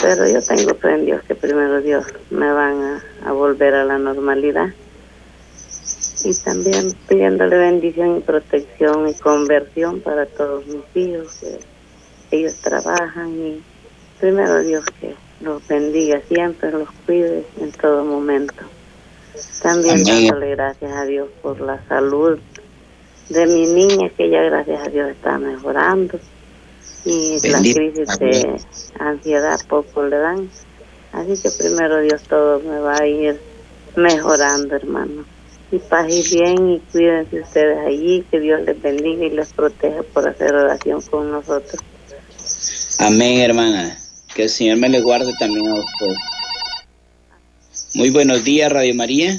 pero 0.02 0.28
yo 0.28 0.40
tengo 0.42 0.74
fe 0.74 0.94
en 0.94 1.06
Dios 1.06 1.22
que 1.26 1.34
primero 1.34 1.80
Dios 1.80 2.04
me 2.30 2.52
van 2.52 3.00
a, 3.24 3.32
volver 3.32 3.74
a 3.74 3.84
la 3.84 3.98
normalidad. 3.98 4.68
Y 6.24 6.34
también 6.34 6.92
pidiéndole 7.08 7.56
bendición 7.56 8.18
y 8.18 8.20
protección 8.20 9.08
y 9.08 9.14
conversión 9.14 10.00
para 10.00 10.26
todos 10.26 10.66
mis 10.66 10.84
hijos, 10.94 11.38
que 12.30 12.38
ellos 12.38 12.56
trabajan 12.56 13.30
y 13.30 13.62
primero 14.18 14.60
Dios 14.60 14.84
que 15.00 15.14
los 15.40 15.66
bendiga 15.68 16.20
siempre, 16.28 16.72
los 16.72 16.88
cuide 17.06 17.44
en 17.60 17.70
todo 17.72 18.04
momento. 18.04 18.64
También 19.62 20.02
dándole 20.02 20.50
gracias 20.50 20.92
a 20.92 21.04
Dios 21.04 21.28
por 21.40 21.60
la 21.60 21.80
salud 21.86 22.38
de 23.28 23.46
mi 23.46 23.66
niña, 23.66 24.10
que 24.16 24.28
ya 24.30 24.42
gracias 24.42 24.86
a 24.86 24.90
Dios 24.90 25.10
está 25.10 25.38
mejorando 25.38 26.18
y 27.04 27.38
la 27.48 27.60
crisis 27.60 28.18
de 28.18 28.60
ansiedad 28.98 29.60
poco 29.68 30.04
le 30.04 30.18
dan. 30.18 30.50
Así 31.12 31.40
que 31.42 31.50
primero 31.50 32.00
Dios 32.00 32.22
todo 32.22 32.60
me 32.60 32.78
va 32.80 32.98
a 32.98 33.06
ir 33.06 33.40
mejorando, 33.96 34.76
hermano. 34.76 35.24
Y 35.70 35.78
paz 35.78 36.06
y 36.08 36.36
bien 36.36 36.70
y 36.70 36.80
cuídense 36.92 37.40
ustedes 37.40 37.78
allí, 37.86 38.24
que 38.30 38.40
Dios 38.40 38.62
les 38.62 38.80
bendiga 38.80 39.26
y 39.26 39.30
les 39.30 39.52
proteja 39.52 40.02
por 40.02 40.28
hacer 40.28 40.54
oración 40.54 41.02
con 41.02 41.30
nosotros. 41.30 41.80
Amén, 42.98 43.40
hermana. 43.40 43.98
Que 44.34 44.44
el 44.44 44.48
Señor 44.48 44.78
me 44.78 44.88
le 44.88 45.00
guarde 45.00 45.32
también 45.38 45.68
a 45.68 45.74
usted. 45.74 46.14
Muy 47.94 48.10
buenos 48.10 48.44
días, 48.44 48.70
Radio 48.72 48.94
María. 48.94 49.38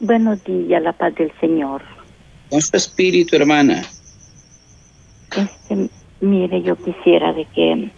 Buenos 0.00 0.42
días, 0.44 0.82
la 0.82 0.92
paz 0.92 1.14
del 1.14 1.32
Señor. 1.40 1.82
Con 2.50 2.60
su 2.60 2.76
espíritu, 2.76 3.36
hermana. 3.36 3.82
Este, 5.36 5.90
mire, 6.20 6.62
yo 6.62 6.76
quisiera 6.76 7.32
de 7.32 7.44
que 7.46 7.90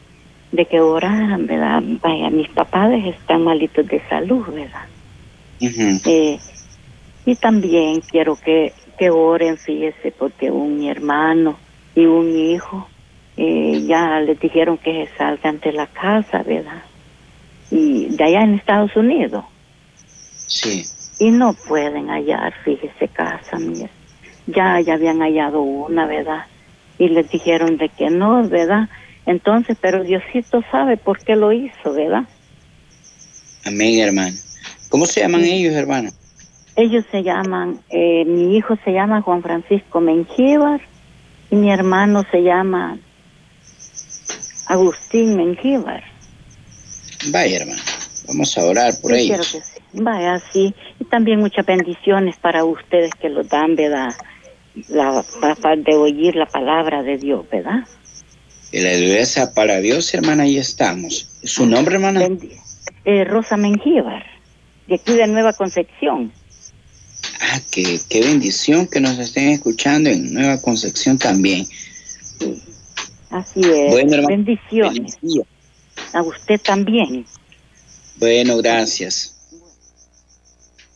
de 0.51 0.65
que 0.65 0.81
oraran, 0.81 1.47
¿verdad? 1.47 1.83
Vaya, 2.03 2.31
mis 2.31 2.49
papás 2.49 2.93
están 3.05 3.45
malitos 3.45 3.87
de 3.87 4.01
salud, 4.09 4.47
¿verdad? 4.47 4.87
eh, 5.61 6.39
y 7.27 7.35
también 7.37 8.01
quiero 8.01 8.37
que, 8.37 8.73
que 8.99 9.11
oren, 9.11 9.59
fíjese, 9.59 10.13
porque 10.13 10.51
un 10.51 10.85
hermano 10.85 11.59
y 11.95 12.07
un 12.07 12.35
hijo 12.35 12.89
eh, 13.37 13.85
ya 13.87 14.21
les 14.21 14.41
dijeron 14.41 14.79
que 14.79 15.07
se 15.07 15.17
salgan 15.17 15.61
de 15.61 15.73
la 15.73 15.87
casa, 15.87 16.43
¿verdad? 16.43 16.83
Y 17.71 18.07
de 18.07 18.25
allá 18.25 18.43
en 18.43 18.55
Estados 18.55 18.97
Unidos. 18.97 19.45
Sí. 20.47 20.85
Y 21.19 21.31
no 21.31 21.53
pueden 21.53 22.09
hallar, 22.09 22.55
fíjese, 22.65 23.09
casa, 23.09 23.59
mire. 23.59 23.91
Ya, 24.47 24.81
ya 24.81 24.95
habían 24.95 25.19
hallado 25.21 25.61
una, 25.61 26.07
¿verdad? 26.07 26.47
Y 26.99 27.09
les 27.09 27.31
dijeron 27.31 27.77
de 27.77 27.89
que 27.89 28.11
no, 28.11 28.47
¿verdad? 28.49 28.89
Entonces, 29.27 29.77
pero 29.81 30.03
Diosito 30.03 30.63
sabe 30.71 30.97
por 30.97 31.19
qué 31.19 31.37
lo 31.37 31.53
hizo, 31.53 31.93
¿verdad? 31.93 32.25
Amén, 33.65 34.01
hermano. 34.01 34.37
¿Cómo 34.89 35.07
se 35.07 35.21
llaman 35.21 35.45
ellos, 35.45 35.75
hermano? 35.75 36.11
Ellos 36.77 37.05
se 37.11 37.23
llaman, 37.23 37.81
eh, 37.91 38.25
mi 38.25 38.57
hijo 38.57 38.77
se 38.85 38.93
llama 38.93 39.21
Juan 39.21 39.43
Francisco 39.43 40.01
Mengíbar 40.01 40.81
y 41.51 41.57
mi 41.57 41.71
hermano 41.71 42.25
se 42.31 42.43
llama 42.43 42.99
Agustín 44.67 45.37
Mengíbar. 45.37 46.03
Vaya, 47.31 47.57
hermano, 47.57 47.83
vamos 48.29 48.57
a 48.57 48.65
orar 48.65 48.95
por 49.03 49.13
ellos. 49.13 49.53
que 49.53 49.61
sí. 49.61 49.79
Vaya, 49.93 50.41
sí. 50.53 50.75
Y 51.01 51.05
también 51.05 51.41
muchas 51.41 51.67
bendiciones 51.67 52.37
para 52.37 52.65
ustedes 52.65 53.11
que 53.21 53.29
los 53.29 53.49
dan, 53.49 53.75
¿verdad? 53.75 54.15
La, 54.89 55.25
de 55.77 55.95
oír 55.95 56.35
la 56.37 56.47
palabra 56.47 57.03
de 57.03 57.19
Dios, 57.19 57.47
¿verdad? 57.51 57.87
Y 58.71 58.81
la 58.81 58.95
iglesia 58.95 59.53
para 59.55 59.81
Dios, 59.81 60.13
hermana, 60.15 60.45
ahí 60.45 60.59
estamos. 60.59 61.29
¿Su 61.43 61.67
nombre, 61.67 61.95
hermana? 61.95 62.29
Eh, 63.05 63.25
Rosa 63.25 63.57
Mengíbar, 63.57 64.25
de 64.87 64.97
aquí 64.97 65.15
de 65.15 65.27
Nueva 65.27 65.53
Concepción. 65.55 66.33
Ah, 67.41 67.61
qué, 67.71 67.99
qué 68.09 68.21
bendición 68.21 68.87
que 68.87 69.01
nos 69.01 69.19
estén 69.19 69.51
escuchando 69.51 70.11
en 70.11 70.35
Nueva 70.35 70.61
Concepción 70.61 71.19
también. 71.19 71.67
Sí, 71.67 72.63
así 73.31 73.61
es. 73.61 73.91
Bueno, 73.91 74.27
Bendiciones. 74.27 75.19
A 76.13 76.23
usted 76.23 76.61
también. 76.61 77.25
Bueno, 78.17 78.57
gracias. 78.59 79.35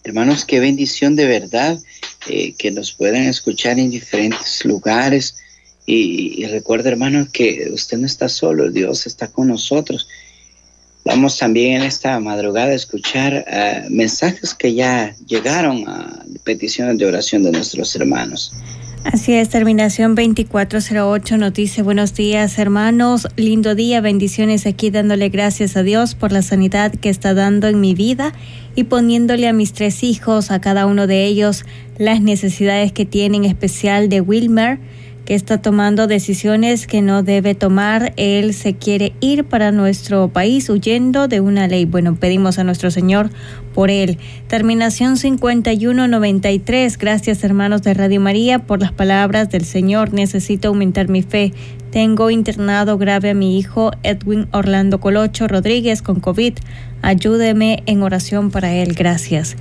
Hermanos, 0.05 0.45
qué 0.45 0.59
bendición 0.59 1.15
de 1.15 1.27
verdad 1.27 1.79
eh, 2.27 2.55
que 2.57 2.71
nos 2.71 2.93
puedan 2.93 3.23
escuchar 3.23 3.79
en 3.79 3.91
diferentes 3.91 4.65
lugares. 4.65 5.37
Y, 5.85 6.47
recuerda, 6.47 6.91
hermano, 6.91 7.27
que 7.33 7.69
usted 7.73 7.99
no 7.99 8.07
está 8.07 8.29
solo, 8.29 8.71
Dios 8.71 9.07
está 9.07 9.29
con 9.29 9.49
nosotros. 9.49 10.09
Vamos 11.05 11.39
también 11.39 11.81
en 11.81 11.83
esta 11.83 12.21
madrugada 12.21 12.69
a 12.69 12.75
escuchar 12.75 13.45
eh, 13.49 13.87
mensajes 13.91 14.55
que 14.55 14.73
ya 14.75 15.17
llegaron 15.27 15.89
a 15.89 16.25
peticiones 16.45 16.99
de 16.99 17.07
oración 17.07 17.43
de 17.43 17.51
nuestros 17.51 17.95
hermanos. 17.97 18.53
Así 19.05 19.33
es, 19.35 19.49
terminación 19.49 20.15
2408 20.15 21.37
nos 21.37 21.53
dice 21.53 21.83
buenos 21.83 22.15
días 22.15 22.57
hermanos, 22.57 23.27
lindo 23.35 23.75
día, 23.75 24.01
bendiciones 24.01 24.65
aquí 24.65 24.91
dándole 24.91 25.29
gracias 25.29 25.77
a 25.77 25.83
Dios 25.83 26.15
por 26.15 26.31
la 26.31 26.41
sanidad 26.41 26.95
que 26.95 27.09
está 27.09 27.35
dando 27.35 27.67
en 27.67 27.81
mi 27.81 27.95
vida 27.95 28.33
y 28.75 28.85
poniéndole 28.85 29.49
a 29.49 29.53
mis 29.53 29.73
tres 29.73 30.03
hijos, 30.03 30.51
a 30.51 30.61
cada 30.61 30.87
uno 30.87 31.07
de 31.07 31.25
ellos, 31.25 31.65
las 31.99 32.21
necesidades 32.21 32.93
que 32.93 33.05
tienen 33.05 33.45
especial 33.45 34.09
de 34.09 34.21
Wilmer 34.21 34.79
que 35.25 35.35
está 35.35 35.59
tomando 35.59 36.07
decisiones 36.07 36.87
que 36.87 37.01
no 37.01 37.23
debe 37.23 37.55
tomar. 37.55 38.13
Él 38.17 38.55
se 38.55 38.75
quiere 38.75 39.13
ir 39.21 39.45
para 39.45 39.71
nuestro 39.71 40.29
país 40.29 40.69
huyendo 40.69 41.29
de 41.29 41.41
una 41.41 41.69
ley. 41.69 41.85
Bueno, 41.85 42.17
pedimos 42.17 42.59
a 42.59 42.65
nuestro 42.65 42.91
Señor 42.91 43.31
por 43.75 43.91
él. 43.91 44.19
Terminación 44.49 45.17
5193. 45.17 46.99
Gracias 46.99 47.45
hermanos 47.45 47.83
de 47.83 47.95
Radio 47.95 48.21
María 48.21 48.61
por 48.61 48.81
las 48.81 48.93
palabras 48.93 49.51
del 49.51 49.65
Señor. 49.65 50.13
Necesito 50.13 50.69
aumentar 50.69 51.09
mi 51.09 51.23
fe. 51.23 51.53
Tengo 51.93 52.31
internado 52.31 52.97
grave 52.97 53.31
a 53.31 53.35
mi 53.35 53.59
hijo 53.59 53.91
Edwin 54.03 54.49
Orlando 54.51 54.99
Colocho 54.99 55.47
Rodríguez 55.47 56.01
con 56.01 56.21
COVID. 56.21 56.55
Ayúdeme 57.03 57.83
en 57.85 58.03
oración 58.03 58.51
para 58.51 58.73
él. 58.73 58.95
Gracias. 58.95 59.57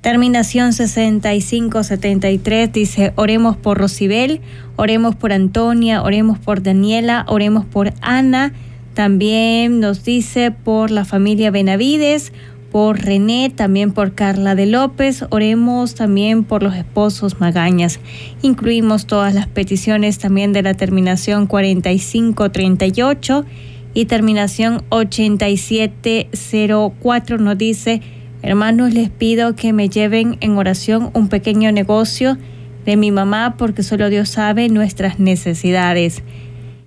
Terminación 0.00 0.72
6573 0.72 2.72
dice, 2.72 3.12
oremos 3.14 3.56
por 3.56 3.78
Rosibel, 3.78 4.40
oremos 4.74 5.14
por 5.14 5.32
Antonia, 5.32 6.02
oremos 6.02 6.40
por 6.40 6.60
Daniela, 6.60 7.24
oremos 7.28 7.64
por 7.66 7.92
Ana. 8.00 8.52
También 8.94 9.78
nos 9.78 10.02
dice 10.02 10.50
por 10.50 10.90
la 10.90 11.04
familia 11.04 11.52
Benavides, 11.52 12.32
por 12.70 13.00
René, 13.00 13.48
también 13.50 13.92
por 13.92 14.14
Carla 14.14 14.54
de 14.54 14.64
López, 14.66 15.24
oremos 15.30 15.94
también 15.94 16.44
por 16.44 16.62
los 16.62 16.76
esposos 16.76 17.40
Magañas. 17.40 17.98
Incluimos 18.42 19.06
todas 19.06 19.34
las 19.34 19.46
peticiones 19.48 20.18
también 20.18 20.52
de 20.52 20.62
la 20.62 20.74
terminación 20.74 21.46
4538 21.46 23.46
y 23.92 24.04
terminación 24.04 24.84
8704 24.90 27.38
nos 27.38 27.58
dice, 27.58 28.00
Hermanos, 28.42 28.94
les 28.94 29.10
pido 29.10 29.56
que 29.56 29.72
me 29.72 29.88
lleven 29.88 30.36
en 30.40 30.56
oración 30.56 31.10
un 31.12 31.28
pequeño 31.28 31.72
negocio 31.72 32.38
de 32.86 32.96
mi 32.96 33.10
mamá 33.10 33.56
porque 33.58 33.82
solo 33.82 34.08
Dios 34.08 34.28
sabe 34.30 34.68
nuestras 34.68 35.18
necesidades. 35.18 36.22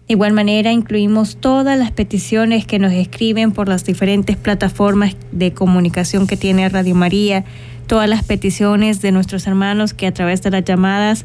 De 0.08 0.16
igual 0.16 0.34
manera, 0.34 0.72
incluimos 0.72 1.38
todas 1.38 1.78
las 1.78 1.92
peticiones 1.92 2.66
que 2.66 2.78
nos 2.80 2.92
escriben 2.92 3.52
por 3.52 3.70
las 3.70 3.86
diferentes 3.86 4.36
plataformas 4.36 5.16
de 5.32 5.54
comunicación 5.54 6.28
que 6.28 6.36
tiene 6.36 6.68
Radio 6.68 6.94
María, 6.94 7.46
todas 7.88 8.10
las 8.10 8.24
peticiones 8.24 9.02
de 9.02 9.12
nuestros 9.12 9.48
hermanos 9.48 9.94
que 9.94 10.08
a 10.08 10.14
través 10.14 10.42
de 10.42 10.52
las 10.52 10.66
llamadas 10.66 11.24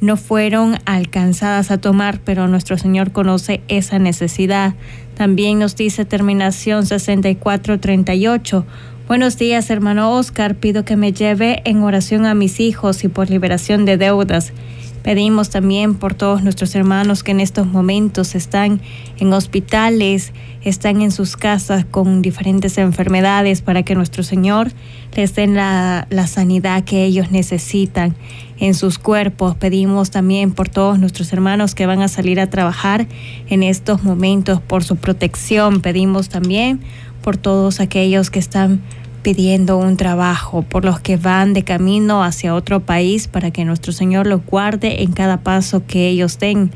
no 0.00 0.16
fueron 0.16 0.78
alcanzadas 0.84 1.70
a 1.70 1.78
tomar, 1.78 2.20
pero 2.20 2.46
nuestro 2.46 2.78
Señor 2.78 3.12
conoce 3.12 3.60
esa 3.68 3.98
necesidad. 3.98 4.74
También 5.16 5.58
nos 5.58 5.76
dice 5.76 6.04
terminación 6.04 6.86
6438 6.86 8.64
Buenos 9.10 9.36
días, 9.38 9.70
hermano 9.70 10.12
Oscar. 10.12 10.54
Pido 10.54 10.84
que 10.84 10.94
me 10.94 11.12
lleve 11.12 11.62
en 11.64 11.82
oración 11.82 12.26
a 12.26 12.34
mis 12.36 12.60
hijos 12.60 13.02
y 13.02 13.08
por 13.08 13.28
liberación 13.28 13.84
de 13.84 13.96
deudas. 13.96 14.52
Pedimos 15.02 15.48
también 15.48 15.94
por 15.94 16.14
todos 16.14 16.42
nuestros 16.42 16.74
hermanos 16.74 17.22
que 17.22 17.30
en 17.30 17.40
estos 17.40 17.66
momentos 17.66 18.34
están 18.34 18.80
en 19.18 19.32
hospitales, 19.32 20.32
están 20.62 21.00
en 21.00 21.10
sus 21.10 21.36
casas 21.36 21.86
con 21.90 22.20
diferentes 22.20 22.76
enfermedades 22.76 23.62
para 23.62 23.82
que 23.82 23.94
nuestro 23.94 24.22
Señor 24.22 24.72
les 25.16 25.34
den 25.34 25.54
la, 25.54 26.06
la, 26.10 26.26
sanidad 26.26 26.84
que 26.84 27.04
ellos 27.04 27.30
necesitan 27.30 28.14
en 28.58 28.74
sus 28.74 28.98
cuerpos. 28.98 29.56
Pedimos 29.56 30.10
también 30.10 30.52
por 30.52 30.68
todos 30.68 30.98
nuestros 30.98 31.32
hermanos 31.32 31.74
que 31.74 31.86
van 31.86 32.02
a 32.02 32.08
salir 32.08 32.38
a 32.38 32.50
trabajar 32.50 33.08
en 33.48 33.62
estos 33.62 34.02
momentos 34.02 34.60
por 34.60 34.84
su 34.84 34.96
protección. 34.96 35.80
Pedimos 35.80 36.28
también 36.28 36.80
por 37.22 37.36
todos 37.36 37.80
aquellos 37.80 38.30
que 38.30 38.38
están 38.38 38.82
pidiendo 39.22 39.76
un 39.76 39.96
trabajo, 39.96 40.62
por 40.62 40.84
los 40.84 41.00
que 41.00 41.16
van 41.16 41.52
de 41.52 41.64
camino 41.64 42.24
hacia 42.24 42.54
otro 42.54 42.80
país 42.80 43.28
para 43.28 43.50
que 43.50 43.64
nuestro 43.64 43.92
Señor 43.92 44.26
los 44.26 44.44
guarde 44.44 45.02
en 45.02 45.12
cada 45.12 45.38
paso 45.42 45.84
que 45.86 46.08
ellos 46.08 46.38
den. 46.38 46.70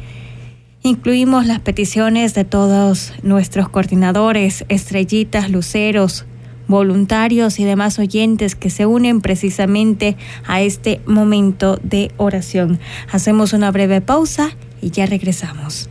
Incluimos 0.83 1.46
las 1.46 1.61
peticiones 1.61 2.35
de 2.35 2.44
todos 2.44 3.14
nuestros 3.22 3.68
coordinadores, 3.68 4.64
estrellitas, 4.68 5.50
luceros, 5.50 6.26
voluntarios 6.68 7.59
y 7.59 7.64
demás 7.64 7.98
oyentes 7.98 8.54
que 8.54 8.70
se 8.70 8.87
unen 8.87 9.20
precisamente 9.20 10.16
a 10.46 10.61
este 10.61 11.00
momento 11.07 11.78
de 11.83 12.12
oración. 12.16 12.78
Hacemos 13.11 13.52
una 13.52 13.70
breve 13.70 14.00
pausa 14.00 14.50
y 14.80 14.90
ya 14.90 15.07
regresamos. 15.07 15.88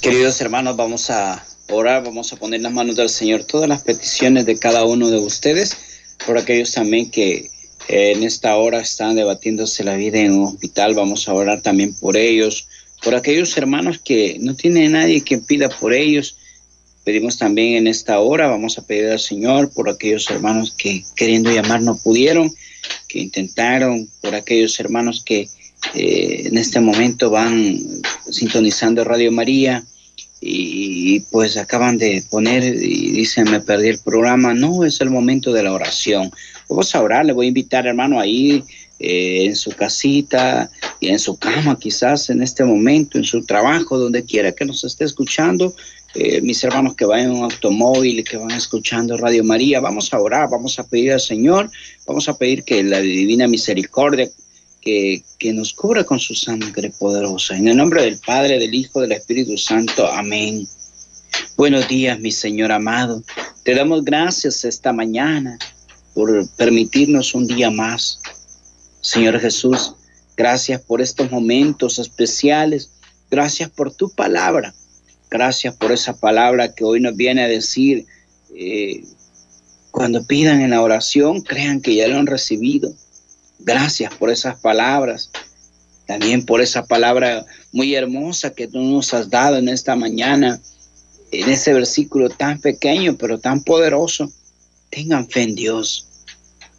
Queridos 0.00 0.40
hermanos, 0.40 0.76
vamos 0.76 1.10
a 1.10 1.44
Ahora 1.70 2.00
vamos 2.00 2.32
a 2.32 2.36
poner 2.36 2.62
las 2.62 2.72
manos 2.72 2.96
del 2.96 3.08
Señor 3.08 3.44
todas 3.44 3.68
las 3.68 3.82
peticiones 3.82 4.44
de 4.44 4.58
cada 4.58 4.84
uno 4.84 5.08
de 5.08 5.18
ustedes, 5.18 5.76
por 6.26 6.36
aquellos 6.36 6.72
también 6.72 7.08
que 7.12 7.48
eh, 7.86 8.12
en 8.12 8.24
esta 8.24 8.56
hora 8.56 8.80
están 8.80 9.14
debatiéndose 9.14 9.84
la 9.84 9.94
vida 9.94 10.18
en 10.18 10.32
un 10.32 10.46
hospital. 10.46 10.96
Vamos 10.96 11.28
a 11.28 11.32
orar 11.32 11.62
también 11.62 11.94
por 11.94 12.16
ellos, 12.16 12.66
por 13.04 13.14
aquellos 13.14 13.56
hermanos 13.56 14.00
que 14.04 14.36
no 14.40 14.56
tienen 14.56 14.92
nadie 14.92 15.20
que 15.20 15.38
pida 15.38 15.68
por 15.68 15.94
ellos. 15.94 16.36
Pedimos 17.04 17.38
también 17.38 17.76
en 17.76 17.86
esta 17.86 18.18
hora, 18.18 18.48
vamos 18.48 18.76
a 18.76 18.84
pedir 18.84 19.06
al 19.06 19.20
Señor 19.20 19.70
por 19.72 19.88
aquellos 19.88 20.28
hermanos 20.28 20.74
que 20.76 21.04
queriendo 21.14 21.52
llamar 21.52 21.82
no 21.82 21.96
pudieron, 21.96 22.52
que 23.06 23.20
intentaron, 23.20 24.10
por 24.20 24.34
aquellos 24.34 24.80
hermanos 24.80 25.22
que 25.24 25.48
eh, 25.94 26.42
en 26.46 26.58
este 26.58 26.80
momento 26.80 27.30
van 27.30 27.80
sintonizando 28.28 29.04
Radio 29.04 29.30
María 29.30 29.84
y, 30.40 31.20
pues 31.30 31.56
acaban 31.56 31.98
de 31.98 32.24
poner 32.30 32.64
y 32.64 33.12
dicen 33.12 33.50
me 33.50 33.60
perdí 33.60 33.88
el 33.88 33.98
programa. 33.98 34.54
No, 34.54 34.84
es 34.84 35.00
el 35.00 35.10
momento 35.10 35.52
de 35.52 35.62
la 35.62 35.72
oración. 35.72 36.30
Vamos 36.68 36.94
a 36.94 37.02
orar, 37.02 37.26
le 37.26 37.32
voy 37.32 37.46
a 37.46 37.48
invitar 37.48 37.86
hermano 37.86 38.18
ahí 38.18 38.64
eh, 38.98 39.44
en 39.46 39.56
su 39.56 39.72
casita 39.72 40.70
y 40.98 41.08
en 41.08 41.18
su 41.18 41.38
cama 41.38 41.78
quizás 41.78 42.30
en 42.30 42.42
este 42.42 42.64
momento, 42.64 43.18
en 43.18 43.24
su 43.24 43.44
trabajo, 43.44 43.98
donde 43.98 44.24
quiera 44.24 44.52
que 44.52 44.64
nos 44.64 44.84
esté 44.84 45.04
escuchando. 45.04 45.74
Eh, 46.14 46.40
mis 46.40 46.64
hermanos 46.64 46.96
que 46.96 47.04
van 47.04 47.20
en 47.20 47.30
un 47.30 47.44
automóvil 47.44 48.24
que 48.24 48.36
van 48.36 48.50
escuchando 48.50 49.16
Radio 49.16 49.44
María, 49.44 49.78
vamos 49.78 50.12
a 50.12 50.20
orar, 50.20 50.48
vamos 50.50 50.78
a 50.78 50.86
pedir 50.86 51.12
al 51.12 51.20
Señor, 51.20 51.70
vamos 52.04 52.28
a 52.28 52.36
pedir 52.36 52.64
que 52.64 52.82
la 52.82 52.98
divina 52.98 53.46
misericordia 53.46 54.28
que, 54.80 55.22
nos 55.52 55.72
cubra 55.74 56.04
con 56.04 56.18
su 56.18 56.34
sangre 56.34 56.90
poderosa. 56.90 57.56
En 57.56 57.68
el 57.68 57.76
nombre 57.76 58.02
del 58.02 58.18
Padre, 58.18 58.58
del 58.58 58.74
Hijo, 58.74 59.00
del 59.00 59.12
Espíritu 59.12 59.56
Santo. 59.56 60.06
Amén. 60.06 60.66
Buenos 61.56 61.86
días, 61.88 62.18
mi 62.18 62.32
Señor 62.32 62.72
amado. 62.72 63.22
Te 63.64 63.74
damos 63.74 64.04
gracias 64.04 64.64
esta 64.64 64.92
mañana 64.92 65.58
por 66.14 66.48
permitirnos 66.56 67.34
un 67.34 67.46
día 67.46 67.70
más. 67.70 68.20
Señor 69.00 69.40
Jesús, 69.40 69.94
gracias 70.36 70.80
por 70.80 71.00
estos 71.00 71.30
momentos 71.30 71.98
especiales. 71.98 72.90
Gracias 73.30 73.70
por 73.70 73.94
tu 73.94 74.10
palabra. 74.10 74.74
Gracias 75.30 75.74
por 75.76 75.92
esa 75.92 76.18
palabra 76.18 76.74
que 76.74 76.84
hoy 76.84 77.00
nos 77.00 77.16
viene 77.16 77.44
a 77.44 77.48
decir, 77.48 78.06
eh, 78.56 79.04
cuando 79.90 80.26
pidan 80.26 80.60
en 80.60 80.70
la 80.70 80.82
oración, 80.82 81.42
crean 81.42 81.80
que 81.80 81.94
ya 81.94 82.08
lo 82.08 82.18
han 82.18 82.26
recibido. 82.26 82.92
Gracias 83.60 84.14
por 84.14 84.30
esas 84.30 84.58
palabras. 84.60 85.30
También 86.06 86.44
por 86.44 86.60
esa 86.60 86.86
palabra 86.86 87.46
muy 87.72 87.94
hermosa 87.94 88.52
que 88.52 88.66
tú 88.66 88.80
nos 88.80 89.14
has 89.14 89.30
dado 89.30 89.58
en 89.58 89.68
esta 89.68 89.94
mañana, 89.94 90.60
en 91.30 91.48
ese 91.48 91.72
versículo 91.72 92.28
tan 92.30 92.60
pequeño 92.60 93.16
pero 93.16 93.38
tan 93.38 93.62
poderoso. 93.62 94.32
Tengan 94.90 95.28
fe 95.28 95.42
en 95.42 95.54
Dios. 95.54 96.06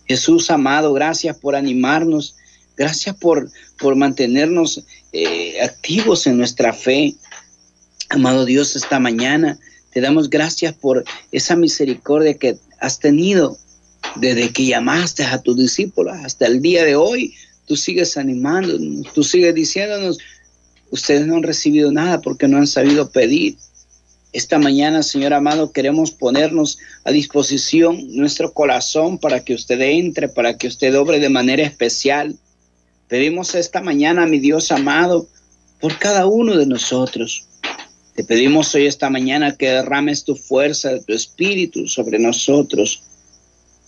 Jesús 0.05 0.49
amado, 0.49 0.91
gracias 0.91 1.37
por 1.37 1.55
animarnos. 1.55 2.35
Gracias 2.75 3.15
por, 3.15 3.49
por 3.77 3.95
mantenernos 3.95 4.83
eh, 5.13 5.61
activos 5.61 6.27
en 6.27 6.37
nuestra 6.37 6.73
fe. 6.73 7.15
Amado 8.09 8.43
Dios, 8.43 8.75
esta 8.75 8.99
mañana 8.99 9.57
te 9.91 10.01
damos 10.01 10.29
gracias 10.29 10.73
por 10.73 11.03
esa 11.31 11.55
misericordia 11.55 12.33
que 12.33 12.57
has 12.79 12.99
tenido 12.99 13.57
desde 14.15 14.51
que 14.51 14.65
llamaste 14.65 15.23
a 15.23 15.41
tus 15.41 15.57
discípulos 15.57 16.15
hasta 16.23 16.47
el 16.47 16.61
día 16.61 16.83
de 16.83 16.95
hoy, 16.95 17.33
tú 17.65 17.75
sigues 17.75 18.17
animándonos, 18.17 19.11
tú 19.13 19.23
sigues 19.23 19.55
diciéndonos, 19.55 20.17
ustedes 20.89 21.25
no 21.25 21.37
han 21.37 21.43
recibido 21.43 21.91
nada 21.91 22.21
porque 22.21 22.47
no 22.47 22.57
han 22.57 22.67
sabido 22.67 23.09
pedir. 23.09 23.55
Esta 24.33 24.57
mañana, 24.57 25.03
Señor 25.03 25.33
amado, 25.33 25.71
queremos 25.71 26.11
ponernos 26.11 26.77
a 27.03 27.11
disposición 27.11 28.15
nuestro 28.15 28.53
corazón 28.53 29.17
para 29.17 29.43
que 29.43 29.53
usted 29.53 29.79
entre, 29.81 30.29
para 30.29 30.57
que 30.57 30.67
usted 30.67 30.97
obre 30.97 31.19
de 31.19 31.29
manera 31.29 31.63
especial. 31.63 32.35
Pedimos 33.09 33.55
esta 33.55 33.81
mañana, 33.81 34.25
mi 34.25 34.39
Dios 34.39 34.71
amado, 34.71 35.27
por 35.81 35.97
cada 35.97 36.27
uno 36.27 36.55
de 36.55 36.65
nosotros. 36.65 37.45
Te 38.15 38.23
pedimos 38.23 38.73
hoy 38.73 38.85
esta 38.85 39.09
mañana 39.09 39.55
que 39.57 39.69
derrames 39.69 40.23
tu 40.23 40.35
fuerza, 40.35 40.99
tu 41.01 41.13
espíritu 41.13 41.87
sobre 41.87 42.19
nosotros 42.19 43.03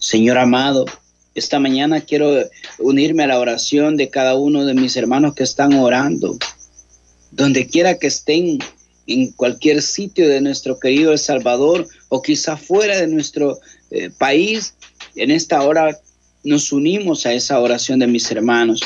Señor 0.04 0.38
amado, 0.38 0.84
Esta 1.34 1.62
mañana 1.62 2.02
quiero 2.02 2.30
unirme 2.78 3.24
a 3.24 3.28
la 3.28 3.40
oración 3.40 3.96
de 3.96 4.10
cada 4.10 4.36
uno 4.36 4.66
de 4.66 4.74
mis 4.74 4.98
hermanos 4.98 5.34
que 5.34 5.44
están 5.44 5.74
orando. 5.76 6.38
Donde 7.32 7.68
quiera 7.68 7.98
que 7.98 8.08
estén, 8.08 8.60
en 9.08 9.32
cualquier 9.32 9.82
sitio 9.82 10.28
de 10.28 10.42
nuestro 10.42 10.78
querido 10.78 11.14
El 11.14 11.20
Salvador 11.20 11.88
o 12.10 12.22
quizá 12.22 12.58
fuera 12.58 12.98
de 12.98 13.08
nuestro 13.08 13.60
eh, 13.92 14.10
país, 14.10 14.76
en 15.16 15.32
esta 15.32 15.62
hora 15.62 15.98
nos 16.44 16.74
unimos 16.74 17.26
a 17.26 17.32
esa 17.32 17.62
oración 17.62 18.00
de 18.00 18.08
mis 18.08 18.30
hermanos. 18.30 18.82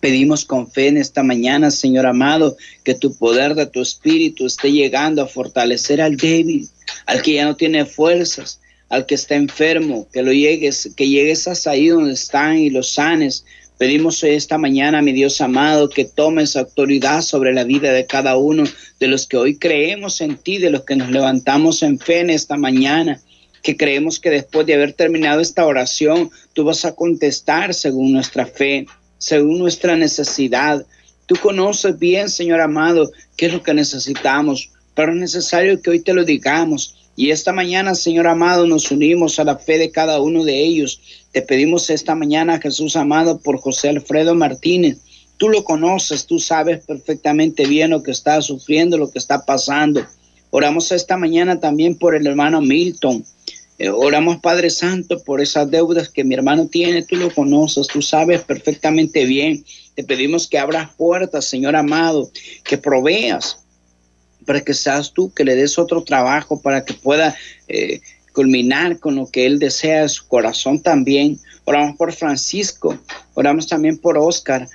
Pedimos 0.00 0.44
con 0.44 0.68
fe 0.68 0.88
en 0.88 0.96
esta 0.96 1.22
mañana, 1.22 1.70
Señor 1.70 2.06
amado, 2.06 2.56
que 2.82 2.94
tu 2.94 3.14
poder 3.14 3.54
de 3.54 3.66
tu 3.66 3.80
espíritu 3.80 4.46
esté 4.46 4.72
llegando 4.72 5.22
a 5.22 5.28
fortalecer 5.28 6.00
al 6.00 6.16
débil, 6.16 6.68
al 7.06 7.22
que 7.22 7.34
ya 7.34 7.44
no 7.44 7.54
tiene 7.54 7.86
fuerzas, 7.86 8.60
al 8.90 9.06
que 9.06 9.14
está 9.14 9.36
enfermo, 9.36 10.06
que 10.12 10.22
lo 10.22 10.32
llegues, 10.32 10.90
que 10.96 11.08
llegues 11.08 11.48
hasta 11.48 11.70
ahí 11.70 11.88
donde 11.88 12.12
están 12.12 12.58
y 12.58 12.68
los 12.68 12.92
sanes. 12.92 13.46
Pedimos 13.78 14.22
esta 14.22 14.58
mañana, 14.58 15.00
mi 15.00 15.12
Dios 15.12 15.40
amado, 15.40 15.88
que 15.88 16.04
tomes 16.04 16.56
autoridad 16.56 17.22
sobre 17.22 17.54
la 17.54 17.64
vida 17.64 17.92
de 17.92 18.04
cada 18.04 18.36
uno 18.36 18.64
de 18.98 19.06
los 19.06 19.26
que 19.26 19.38
hoy 19.38 19.56
creemos 19.56 20.20
en 20.20 20.36
ti, 20.36 20.58
de 20.58 20.68
los 20.68 20.84
que 20.84 20.96
nos 20.96 21.10
levantamos 21.10 21.82
en 21.82 21.98
fe 21.98 22.20
en 22.20 22.28
esta 22.28 22.58
mañana 22.58 23.22
que 23.62 23.76
creemos 23.76 24.18
que 24.18 24.30
después 24.30 24.66
de 24.66 24.74
haber 24.74 24.92
terminado 24.92 25.40
esta 25.40 25.66
oración, 25.66 26.30
tú 26.52 26.64
vas 26.64 26.84
a 26.84 26.94
contestar 26.94 27.74
según 27.74 28.12
nuestra 28.12 28.46
fe, 28.46 28.86
según 29.18 29.58
nuestra 29.58 29.96
necesidad. 29.96 30.84
Tú 31.26 31.36
conoces 31.36 31.98
bien, 31.98 32.30
Señor 32.30 32.60
amado, 32.60 33.10
qué 33.36 33.46
es 33.46 33.52
lo 33.52 33.62
que 33.62 33.74
necesitamos, 33.74 34.70
es 35.08 35.16
necesario 35.16 35.80
que 35.80 35.90
hoy 35.90 36.00
te 36.00 36.12
lo 36.12 36.24
digamos. 36.24 36.96
Y 37.16 37.30
esta 37.30 37.52
mañana, 37.52 37.94
Señor 37.94 38.26
amado, 38.26 38.66
nos 38.66 38.90
unimos 38.90 39.38
a 39.38 39.44
la 39.44 39.56
fe 39.56 39.78
de 39.78 39.90
cada 39.90 40.20
uno 40.20 40.44
de 40.44 40.62
ellos. 40.62 41.00
Te 41.32 41.42
pedimos 41.42 41.90
esta 41.90 42.14
mañana, 42.14 42.60
Jesús 42.60 42.96
amado, 42.96 43.40
por 43.40 43.58
José 43.58 43.88
Alfredo 43.88 44.34
Martínez. 44.34 44.98
Tú 45.36 45.48
lo 45.48 45.64
conoces, 45.64 46.26
tú 46.26 46.38
sabes 46.38 46.84
perfectamente 46.84 47.66
bien 47.66 47.90
lo 47.90 48.02
que 48.02 48.10
está 48.10 48.40
sufriendo, 48.42 48.98
lo 48.98 49.10
que 49.10 49.18
está 49.18 49.44
pasando. 49.44 50.04
Oramos 50.50 50.92
esta 50.92 51.16
mañana 51.16 51.60
también 51.60 51.96
por 51.96 52.14
el 52.14 52.26
hermano 52.26 52.60
Milton. 52.60 53.24
Eh, 53.78 53.88
oramos, 53.88 54.40
Padre 54.40 54.68
Santo, 54.68 55.22
por 55.22 55.40
esas 55.40 55.70
deudas 55.70 56.10
que 56.10 56.24
mi 56.24 56.34
hermano 56.34 56.68
tiene. 56.68 57.02
Tú 57.02 57.16
lo 57.16 57.32
conoces, 57.34 57.86
tú 57.86 58.02
sabes 58.02 58.42
perfectamente 58.42 59.24
bien. 59.24 59.64
Te 59.94 60.04
pedimos 60.04 60.46
que 60.46 60.58
abras 60.58 60.90
puertas, 60.96 61.46
Señor 61.46 61.76
amado, 61.76 62.30
que 62.64 62.76
proveas 62.76 63.64
para 64.46 64.60
que 64.60 64.74
seas 64.74 65.12
tú, 65.12 65.32
que 65.32 65.44
le 65.44 65.54
des 65.54 65.78
otro 65.78 66.02
trabajo, 66.02 66.60
para 66.60 66.84
que 66.84 66.94
pueda 66.94 67.36
eh, 67.68 68.00
culminar 68.32 68.98
con 68.98 69.16
lo 69.16 69.26
que 69.26 69.46
él 69.46 69.58
desea 69.58 70.02
de 70.02 70.08
su 70.08 70.26
corazón 70.26 70.80
también. 70.80 71.38
Oramos 71.64 71.96
por 71.96 72.12
Francisco, 72.12 72.98
oramos 73.34 73.66
también 73.66 73.98
por 73.98 74.16
Oscar. 74.18 74.68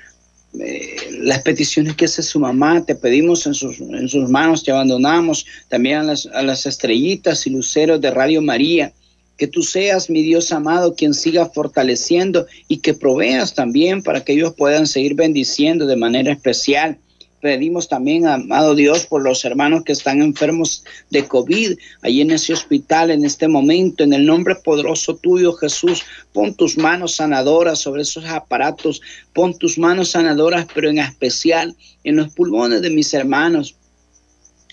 Eh, 0.59 0.95
las 1.19 1.41
peticiones 1.41 1.95
que 1.95 2.05
hace 2.05 2.23
su 2.23 2.39
mamá, 2.39 2.85
te 2.85 2.95
pedimos 2.95 3.45
en 3.45 3.53
sus, 3.53 3.79
en 3.81 4.07
sus 4.07 4.29
manos, 4.29 4.63
te 4.63 4.71
abandonamos 4.71 5.45
también 5.67 5.97
a 5.97 6.03
las, 6.03 6.25
a 6.27 6.41
las 6.43 6.65
estrellitas 6.65 7.45
y 7.45 7.49
luceros 7.49 7.99
de 7.99 8.11
Radio 8.11 8.41
María. 8.41 8.93
Que 9.37 9.47
tú 9.47 9.63
seas, 9.63 10.09
mi 10.09 10.21
Dios 10.21 10.53
amado, 10.53 10.95
quien 10.95 11.13
siga 11.13 11.47
fortaleciendo 11.47 12.47
y 12.69 12.77
que 12.77 12.93
proveas 12.93 13.53
también 13.53 14.01
para 14.01 14.23
que 14.23 14.31
ellos 14.31 14.53
puedan 14.53 14.87
seguir 14.87 15.15
bendiciendo 15.15 15.85
de 15.85 15.97
manera 15.97 16.31
especial 16.31 16.97
pedimos 17.45 17.87
también, 17.87 18.25
amado 18.25 18.73
Dios, 18.73 19.05
por 19.05 19.21
los 19.21 19.45
hermanos 19.45 19.83
que 19.83 19.91
están 19.91 20.19
enfermos 20.23 20.83
de 21.11 21.27
COVID, 21.27 21.77
allí 22.01 22.21
en 22.21 22.31
ese 22.31 22.53
hospital, 22.53 23.11
en 23.11 23.23
este 23.23 23.47
momento, 23.47 24.03
en 24.03 24.13
el 24.13 24.25
nombre 24.25 24.55
poderoso 24.55 25.17
tuyo, 25.17 25.53
Jesús, 25.53 26.03
pon 26.33 26.55
tus 26.55 26.75
manos 26.75 27.17
sanadoras 27.17 27.77
sobre 27.77 28.01
esos 28.01 28.25
aparatos, 28.25 28.99
pon 29.31 29.55
tus 29.55 29.77
manos 29.77 30.09
sanadoras, 30.09 30.65
pero 30.73 30.89
en 30.89 30.97
especial 30.97 31.75
en 32.03 32.15
los 32.15 32.33
pulmones 32.33 32.81
de 32.81 32.89
mis 32.89 33.13
hermanos 33.13 33.75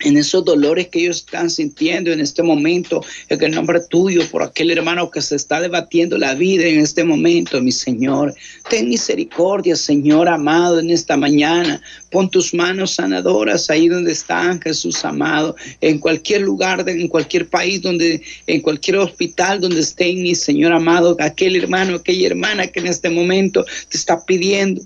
en 0.03 0.17
esos 0.17 0.45
dolores 0.45 0.89
que 0.89 1.01
ellos 1.01 1.19
están 1.19 1.51
sintiendo 1.51 2.13
en 2.13 2.21
este 2.21 2.43
momento, 2.43 3.03
en 3.29 3.43
el 3.43 3.53
nombre 3.53 3.81
tuyo, 3.89 4.23
por 4.31 4.43
aquel 4.43 4.71
hermano 4.71 5.11
que 5.11 5.21
se 5.21 5.37
está 5.37 5.61
debatiendo 5.61 6.19
la 6.19 6.35
vida 6.35 6.67
en 6.67 6.81
este 6.81 7.05
momento, 7.05 7.61
mi 7.61 7.73
Señor. 7.73 8.35
Ten 8.69 8.89
misericordia, 8.89 9.77
Señor 9.77 10.29
amado, 10.29 10.81
en 10.81 10.91
esta 10.91 11.17
mañana. 11.17 11.81
Pon 12.11 12.31
tus 12.31 12.53
manos 12.55 12.93
sanadoras 12.93 13.71
ahí 13.71 13.89
donde 13.89 14.13
están, 14.13 14.61
Jesús 14.61 15.05
amado, 15.05 15.57
en 15.81 15.99
cualquier 15.99 16.43
lugar, 16.43 16.89
en 16.89 17.09
cualquier 17.09 17.49
país, 17.49 17.81
donde, 17.83 18.23
en 18.47 18.61
cualquier 18.61 18.99
hospital 18.99 19.61
donde 19.61 19.81
estén, 19.81 20.23
mi 20.23 20.35
Señor 20.35 20.73
amado, 20.73 21.17
aquel 21.21 21.57
hermano, 21.57 21.97
aquella 21.97 22.27
hermana 22.29 22.67
que 22.67 22.81
en 22.81 22.87
este 22.87 23.11
momento 23.11 23.65
te 23.89 23.97
está 23.97 24.25
pidiendo 24.25 24.83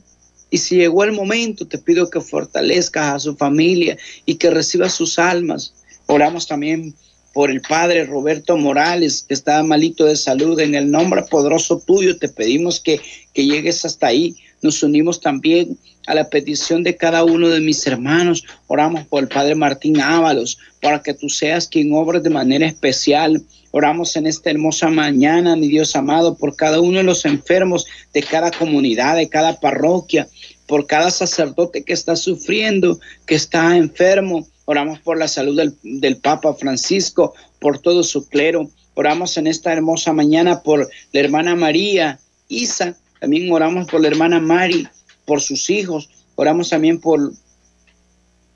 y 0.51 0.59
si 0.59 0.77
llegó 0.77 1.05
el 1.05 1.13
momento, 1.13 1.67
te 1.67 1.79
pido 1.79 2.09
que 2.09 2.21
fortalezcas 2.21 3.15
a 3.15 3.19
su 3.19 3.37
familia 3.37 3.99
y 4.25 4.37
que 4.37 4.51
reciba 4.51 4.89
sus 4.89 5.19
almas. 5.19 5.75
Oramos 6.07 6.47
también 6.47 6.95
por 7.33 7.51
el 7.51 7.61
padre 7.61 8.07
Roberto 8.07 8.57
Morales, 8.57 9.25
que 9.27 9.35
está 9.35 9.63
malito 9.63 10.05
de 10.05 10.17
salud. 10.17 10.59
En 10.61 10.75
el 10.75 10.91
nombre 10.91 11.23
poderoso 11.25 11.83
tuyo 11.85 12.17
te 12.17 12.29
pedimos 12.29 12.81
que, 12.81 13.01
que 13.35 13.45
llegues 13.45 13.85
hasta 13.85 14.07
ahí. 14.07 14.37
Nos 14.63 14.83
unimos 14.83 15.21
también 15.21 15.77
a 16.07 16.15
la 16.15 16.31
petición 16.31 16.83
de 16.83 16.97
cada 16.97 17.25
uno 17.25 17.49
de 17.49 17.61
mis 17.61 17.87
hermanos. 17.87 18.45
Oramos 18.69 19.05
por 19.07 19.25
el 19.25 19.29
padre 19.29 19.55
Martín 19.55 20.01
Ábalos, 20.01 20.59
para 20.81 21.03
que 21.03 21.13
tú 21.13 21.29
seas 21.29 21.69
quien 21.69 21.93
obra 21.93 22.21
de 22.21 22.31
manera 22.31 22.67
especial. 22.67 23.43
Oramos 23.73 24.17
en 24.17 24.27
esta 24.27 24.49
hermosa 24.49 24.89
mañana, 24.89 25.57
mi 25.57 25.69
Dios 25.69 25.95
amado, 25.97 26.39
por 26.39 26.57
cada 26.57 26.81
uno 26.81 26.99
de 26.99 27.05
los 27.05 27.27
enfermos 27.27 27.85
de 28.15 28.23
cada 28.23 28.51
comunidad, 28.51 29.17
de 29.17 29.29
cada 29.29 29.61
parroquia 29.61 30.27
por 30.67 30.87
cada 30.87 31.11
sacerdote 31.11 31.85
que 31.85 31.93
está 31.93 32.17
sufriendo, 32.17 32.99
que 33.27 33.35
está 33.35 33.77
enfermo. 33.77 34.47
Oramos 34.65 34.99
por 35.01 35.19
la 35.19 35.29
salud 35.29 35.61
del, 35.83 36.17
Papa 36.17 36.55
Francisco, 36.55 37.35
por 37.61 37.79
todo 37.79 38.03
su 38.03 38.29
clero. 38.29 38.69
Oramos 38.95 39.37
en 39.37 39.47
esta 39.47 39.73
hermosa 39.73 40.13
mañana 40.13 40.63
por 40.63 40.91
la 41.13 41.21
hermana 41.21 41.55
María 41.55 42.19
Isa. 42.49 42.97
También 43.21 43.51
oramos 43.53 43.87
por 43.89 44.01
la 44.01 44.09
hermana 44.09 44.41
Mari, 44.41 44.89
por 45.25 45.41
sus 45.41 45.71
hijos. 45.71 46.11
Oramos 46.35 46.71
también 46.71 47.01
por, 47.01 47.33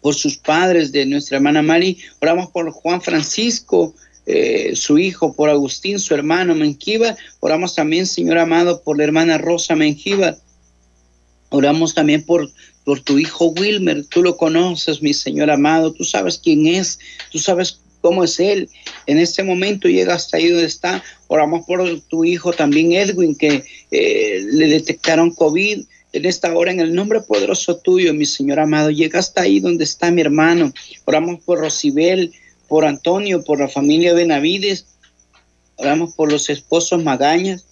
por 0.01 0.15
sus 0.15 0.37
padres 0.37 0.91
de 0.91 1.07
nuestra 1.07 1.37
hermana 1.37 1.63
Mari. 1.63 1.99
Oramos 2.21 2.51
por 2.51 2.71
Juan 2.73 3.01
Francisco, 3.01 3.95
eh, 4.27 4.73
su 4.75 4.99
hijo, 4.99 5.33
por 5.35 5.49
Agustín, 5.49 6.01
su 6.01 6.15
hermano 6.15 6.55
Menjiva. 6.55 7.17
Oramos 7.39 7.75
también, 7.75 8.07
Señor 8.07 8.39
amado, 8.39 8.83
por 8.83 8.99
la 8.99 9.05
hermana 9.05 9.39
Rosa 9.39 9.77
Menjiva. 9.77 10.37
Oramos 11.51 11.95
también 11.95 12.23
por, 12.23 12.51
por 12.85 13.01
tu 13.01 13.19
hijo 13.19 13.47
Wilmer. 13.49 14.05
Tú 14.07 14.23
lo 14.23 14.37
conoces, 14.37 15.03
mi 15.03 15.13
Señor 15.13 15.51
amado. 15.51 15.93
Tú 15.93 16.05
sabes 16.05 16.41
quién 16.43 16.67
es. 16.67 16.99
Tú 17.31 17.39
sabes 17.39 17.81
cómo 18.01 18.25
es 18.25 18.41
Él. 18.41 18.69
En 19.07 19.19
este 19.19 19.43
momento 19.43 19.89
llega 19.89 20.15
hasta 20.15 20.37
ahí 20.37 20.49
donde 20.49 20.67
está. 20.67 21.03
Oramos 21.29 21.67
por 21.67 22.01
tu 22.03 22.25
hijo 22.25 22.53
también, 22.53 22.93
Edwin, 22.93 23.35
que 23.35 23.65
eh, 23.91 24.41
le 24.53 24.69
detectaron 24.69 25.33
COVID. 25.33 25.85
En 26.13 26.25
esta 26.25 26.53
hora, 26.57 26.73
en 26.73 26.81
el 26.81 26.95
nombre 26.95 27.21
poderoso 27.21 27.77
tuyo, 27.77 28.13
mi 28.13 28.27
Señor 28.27 28.59
amado, 28.59 28.91
llega 28.91 29.21
hasta 29.21 29.43
ahí 29.43 29.61
donde 29.61 29.85
está 29.85 30.11
mi 30.11 30.21
hermano. 30.21 30.73
Oramos 31.05 31.41
por 31.45 31.61
Rosibel, 31.61 32.33
por 32.69 32.85
Antonio, 32.85 33.45
por 33.45 33.61
la 33.61 33.69
familia 33.69 34.15
Benavides. 34.15 34.87
Oramos 35.77 36.15
por 36.15 36.31
los 36.31 36.51
esposos 36.51 37.03
Magañas. 37.03 37.65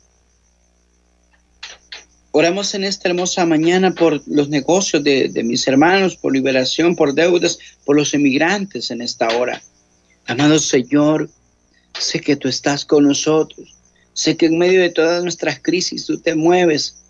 Oramos 2.38 2.72
en 2.74 2.84
esta 2.84 3.08
hermosa 3.08 3.44
mañana 3.46 3.92
por 3.92 4.22
los 4.28 4.48
negocios 4.48 5.02
de, 5.02 5.42
mis 5.44 5.66
hermanos, 5.66 6.14
por 6.14 6.32
liberación, 6.32 6.94
por 6.94 7.12
deudas, 7.12 7.58
por 7.84 7.96
los 7.96 8.14
emigrantes 8.14 8.92
en 8.92 9.02
esta 9.02 9.26
hora. 9.36 9.60
Amado 10.24 10.60
Señor, 10.60 11.28
sé 11.98 12.20
que 12.20 12.36
tú 12.36 12.46
estás 12.46 12.84
con 12.84 13.08
nosotros. 13.08 13.76
Sé 14.12 14.36
que 14.36 14.46
en 14.46 14.56
medio 14.56 14.80
de 14.80 14.90
todas 14.90 15.20
nuestras 15.24 15.58
crisis 15.60 16.06
tú 16.06 16.20
te 16.20 16.36
mueves. 16.36 17.02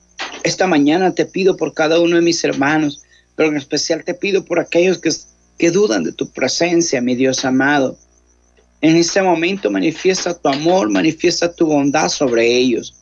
Esta 0.44 0.66
mañana 0.66 1.14
te 1.14 1.26
pido 1.26 1.58
por 1.58 1.74
cada 1.74 2.00
uno 2.00 2.16
de 2.16 2.22
mis 2.22 2.42
hermanos, 2.42 3.02
pero 3.36 3.50
en 3.50 3.58
especial 3.58 4.04
te 4.04 4.14
pido 4.14 4.46
por 4.46 4.58
aquellos 4.58 4.96
que, 4.96 5.10
que 5.58 5.70
dudan 5.70 6.04
de 6.04 6.12
tu 6.12 6.30
presencia, 6.30 7.02
mi 7.02 7.14
Dios 7.14 7.44
amado. 7.44 7.98
En 8.80 8.96
este 8.96 9.20
momento 9.20 9.70
manifiesta 9.70 10.32
tu 10.32 10.48
amor, 10.48 10.88
manifiesta 10.88 11.52
tu 11.52 11.66
bondad 11.66 12.08
sobre 12.08 12.46
ellos. 12.46 12.97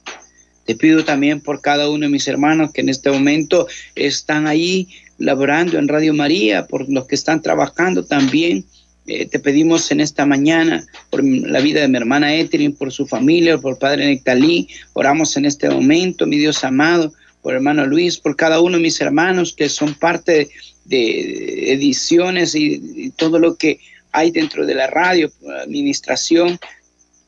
Te 0.66 0.74
pido 0.74 1.04
también 1.04 1.40
por 1.40 1.60
cada 1.60 1.88
uno 1.88 2.06
de 2.06 2.12
mis 2.12 2.28
hermanos 2.28 2.72
que 2.72 2.80
en 2.80 2.88
este 2.88 3.10
momento 3.10 3.68
están 3.94 4.46
ahí 4.46 4.88
laborando 5.18 5.78
en 5.78 5.88
Radio 5.88 6.12
María, 6.12 6.66
por 6.66 6.88
los 6.88 7.06
que 7.06 7.14
están 7.14 7.40
trabajando 7.40 8.04
también. 8.04 8.64
Eh, 9.06 9.26
te 9.26 9.38
pedimos 9.38 9.90
en 9.92 10.00
esta 10.00 10.26
mañana 10.26 10.84
por 11.10 11.22
la 11.24 11.60
vida 11.60 11.80
de 11.80 11.88
mi 11.88 11.96
hermana 11.96 12.34
Etherin, 12.34 12.74
por 12.74 12.92
su 12.92 13.06
familia, 13.06 13.58
por 13.58 13.78
Padre 13.78 14.06
Nectalí. 14.06 14.68
Oramos 14.94 15.36
en 15.36 15.44
este 15.44 15.70
momento, 15.70 16.26
mi 16.26 16.36
Dios 16.38 16.64
amado, 16.64 17.12
por 17.40 17.54
hermano 17.54 17.86
Luis, 17.86 18.18
por 18.18 18.34
cada 18.34 18.60
uno 18.60 18.76
de 18.76 18.82
mis 18.82 19.00
hermanos 19.00 19.54
que 19.54 19.68
son 19.68 19.94
parte 19.94 20.50
de, 20.84 21.72
ediciones 21.72 22.56
y, 22.56 23.12
todo 23.16 23.38
lo 23.38 23.54
que 23.56 23.78
hay 24.10 24.32
dentro 24.32 24.66
de 24.66 24.74
la 24.74 24.88
radio, 24.88 25.30
administración. 25.62 26.58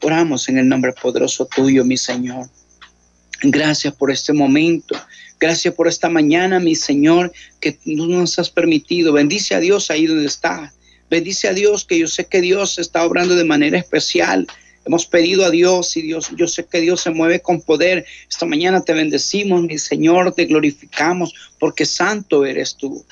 Oramos 0.02 0.48
en 0.48 0.58
el 0.58 0.68
nombre 0.68 0.92
poderoso 1.00 1.46
tuyo, 1.46 1.84
mi 1.84 1.96
Señor. 1.96 2.48
Gracias 3.42 3.94
por 3.94 4.10
este 4.10 4.32
momento. 4.32 4.96
Gracias 5.38 5.72
por 5.74 5.86
esta 5.86 6.08
mañana, 6.08 6.58
mi 6.58 6.74
Señor, 6.74 7.32
que 7.60 7.78
nos 7.84 8.38
has 8.38 8.50
permitido. 8.50 9.12
Bendice 9.12 9.54
a 9.54 9.60
Dios 9.60 9.90
ahí 9.90 10.06
donde 10.06 10.26
está. 10.26 10.72
Bendice 11.08 11.48
a 11.48 11.54
Dios, 11.54 11.84
que 11.84 11.98
yo 11.98 12.08
sé 12.08 12.26
que 12.26 12.40
Dios 12.40 12.78
está 12.78 13.04
obrando 13.04 13.36
de 13.36 13.44
manera 13.44 13.78
especial. 13.78 14.46
Hemos 14.84 15.06
pedido 15.06 15.44
a 15.44 15.50
Dios 15.50 15.96
y 15.96 16.02
Dios, 16.02 16.30
yo 16.36 16.48
sé 16.48 16.64
que 16.64 16.80
Dios 16.80 17.02
se 17.02 17.10
mueve 17.10 17.40
con 17.40 17.60
poder. 17.60 18.06
Esta 18.28 18.46
mañana 18.46 18.82
te 18.82 18.94
bendecimos, 18.94 19.62
mi 19.62 19.78
Señor, 19.78 20.34
te 20.34 20.46
glorificamos, 20.46 21.34
porque 21.58 21.86
santo 21.86 22.44
eres 22.44 22.74
tú. 22.74 23.04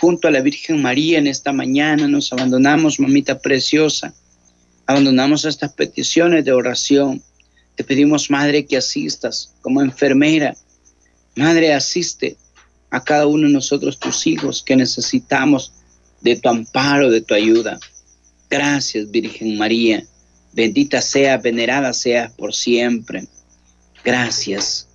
Junto 0.00 0.28
a 0.28 0.30
la 0.30 0.40
Virgen 0.40 0.82
María 0.82 1.18
en 1.18 1.28
esta 1.28 1.52
mañana 1.52 2.08
nos 2.08 2.32
abandonamos, 2.32 3.00
mamita 3.00 3.38
preciosa. 3.38 4.14
Abandonamos 4.86 5.44
estas 5.44 5.72
peticiones 5.72 6.44
de 6.44 6.52
oración. 6.52 7.22
Te 7.76 7.84
pedimos, 7.84 8.30
Madre, 8.30 8.66
que 8.66 8.76
asistas 8.76 9.54
como 9.62 9.80
enfermera. 9.80 10.56
Madre, 11.36 11.72
asiste 11.72 12.36
a 12.90 13.02
cada 13.02 13.26
uno 13.26 13.46
de 13.46 13.54
nosotros, 13.54 13.98
tus 13.98 14.26
hijos, 14.26 14.62
que 14.62 14.76
necesitamos 14.76 15.72
de 16.20 16.36
tu 16.36 16.48
amparo, 16.48 17.10
de 17.10 17.22
tu 17.22 17.34
ayuda. 17.34 17.80
Gracias, 18.50 19.10
Virgen 19.10 19.56
María. 19.56 20.04
Bendita 20.52 21.00
sea, 21.00 21.38
venerada 21.38 21.94
sea 21.94 22.30
por 22.36 22.54
siempre. 22.54 23.26
Gracias. 24.04 24.86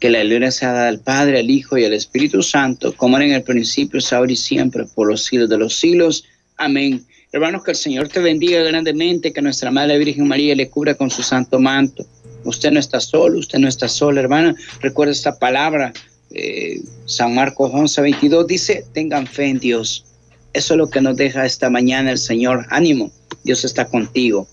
Que 0.00 0.10
la 0.10 0.24
gloria 0.24 0.50
sea 0.50 0.72
dada 0.72 0.88
al 0.88 0.98
Padre, 0.98 1.38
al 1.38 1.50
Hijo 1.50 1.78
y 1.78 1.84
al 1.84 1.92
Espíritu 1.92 2.42
Santo, 2.42 2.94
como 2.96 3.16
era 3.16 3.26
en 3.26 3.32
el 3.32 3.42
principio, 3.44 4.00
ahora 4.10 4.32
y 4.32 4.36
siempre, 4.36 4.84
por 4.84 5.08
los 5.08 5.24
siglos 5.24 5.48
de 5.48 5.58
los 5.58 5.78
siglos. 5.78 6.24
Amén. 6.56 7.06
Hermanos, 7.34 7.64
que 7.64 7.72
el 7.72 7.76
Señor 7.76 8.06
te 8.06 8.20
bendiga 8.20 8.62
grandemente, 8.62 9.32
que 9.32 9.42
nuestra 9.42 9.68
Madre 9.72 9.98
Virgen 9.98 10.28
María 10.28 10.54
le 10.54 10.70
cubra 10.70 10.94
con 10.94 11.10
su 11.10 11.24
santo 11.24 11.58
manto. 11.58 12.06
Usted 12.44 12.70
no 12.70 12.78
está 12.78 13.00
solo, 13.00 13.40
usted 13.40 13.58
no 13.58 13.66
está 13.66 13.88
sola, 13.88 14.20
hermana. 14.20 14.54
Recuerda 14.80 15.10
esta 15.10 15.36
palabra. 15.36 15.92
Eh, 16.30 16.80
San 17.06 17.34
Marcos 17.34 17.72
11, 17.74 18.02
22 18.02 18.46
dice, 18.46 18.84
tengan 18.92 19.26
fe 19.26 19.46
en 19.46 19.58
Dios. 19.58 20.04
Eso 20.52 20.74
es 20.74 20.78
lo 20.78 20.88
que 20.88 21.00
nos 21.00 21.16
deja 21.16 21.44
esta 21.44 21.68
mañana 21.70 22.12
el 22.12 22.18
Señor. 22.18 22.66
Ánimo, 22.70 23.10
Dios 23.42 23.64
está 23.64 23.86
contigo. 23.86 24.46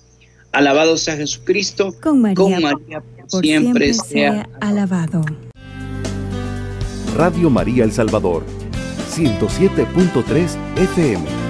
Alabado 0.52 0.98
sea 0.98 1.16
Jesucristo. 1.16 1.94
Con 2.02 2.22
María, 2.22 3.04
por, 3.30 3.46
siempre, 3.46 3.94
sea 3.94 4.50
alabado. 4.60 5.24
Radio 7.16 7.52
María 7.52 7.84
El 7.84 7.92
Salvador, 7.92 8.44
107.3 9.12 10.58
FM. 10.78 11.41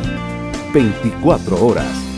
24 0.74 1.58
horas. 1.58 2.11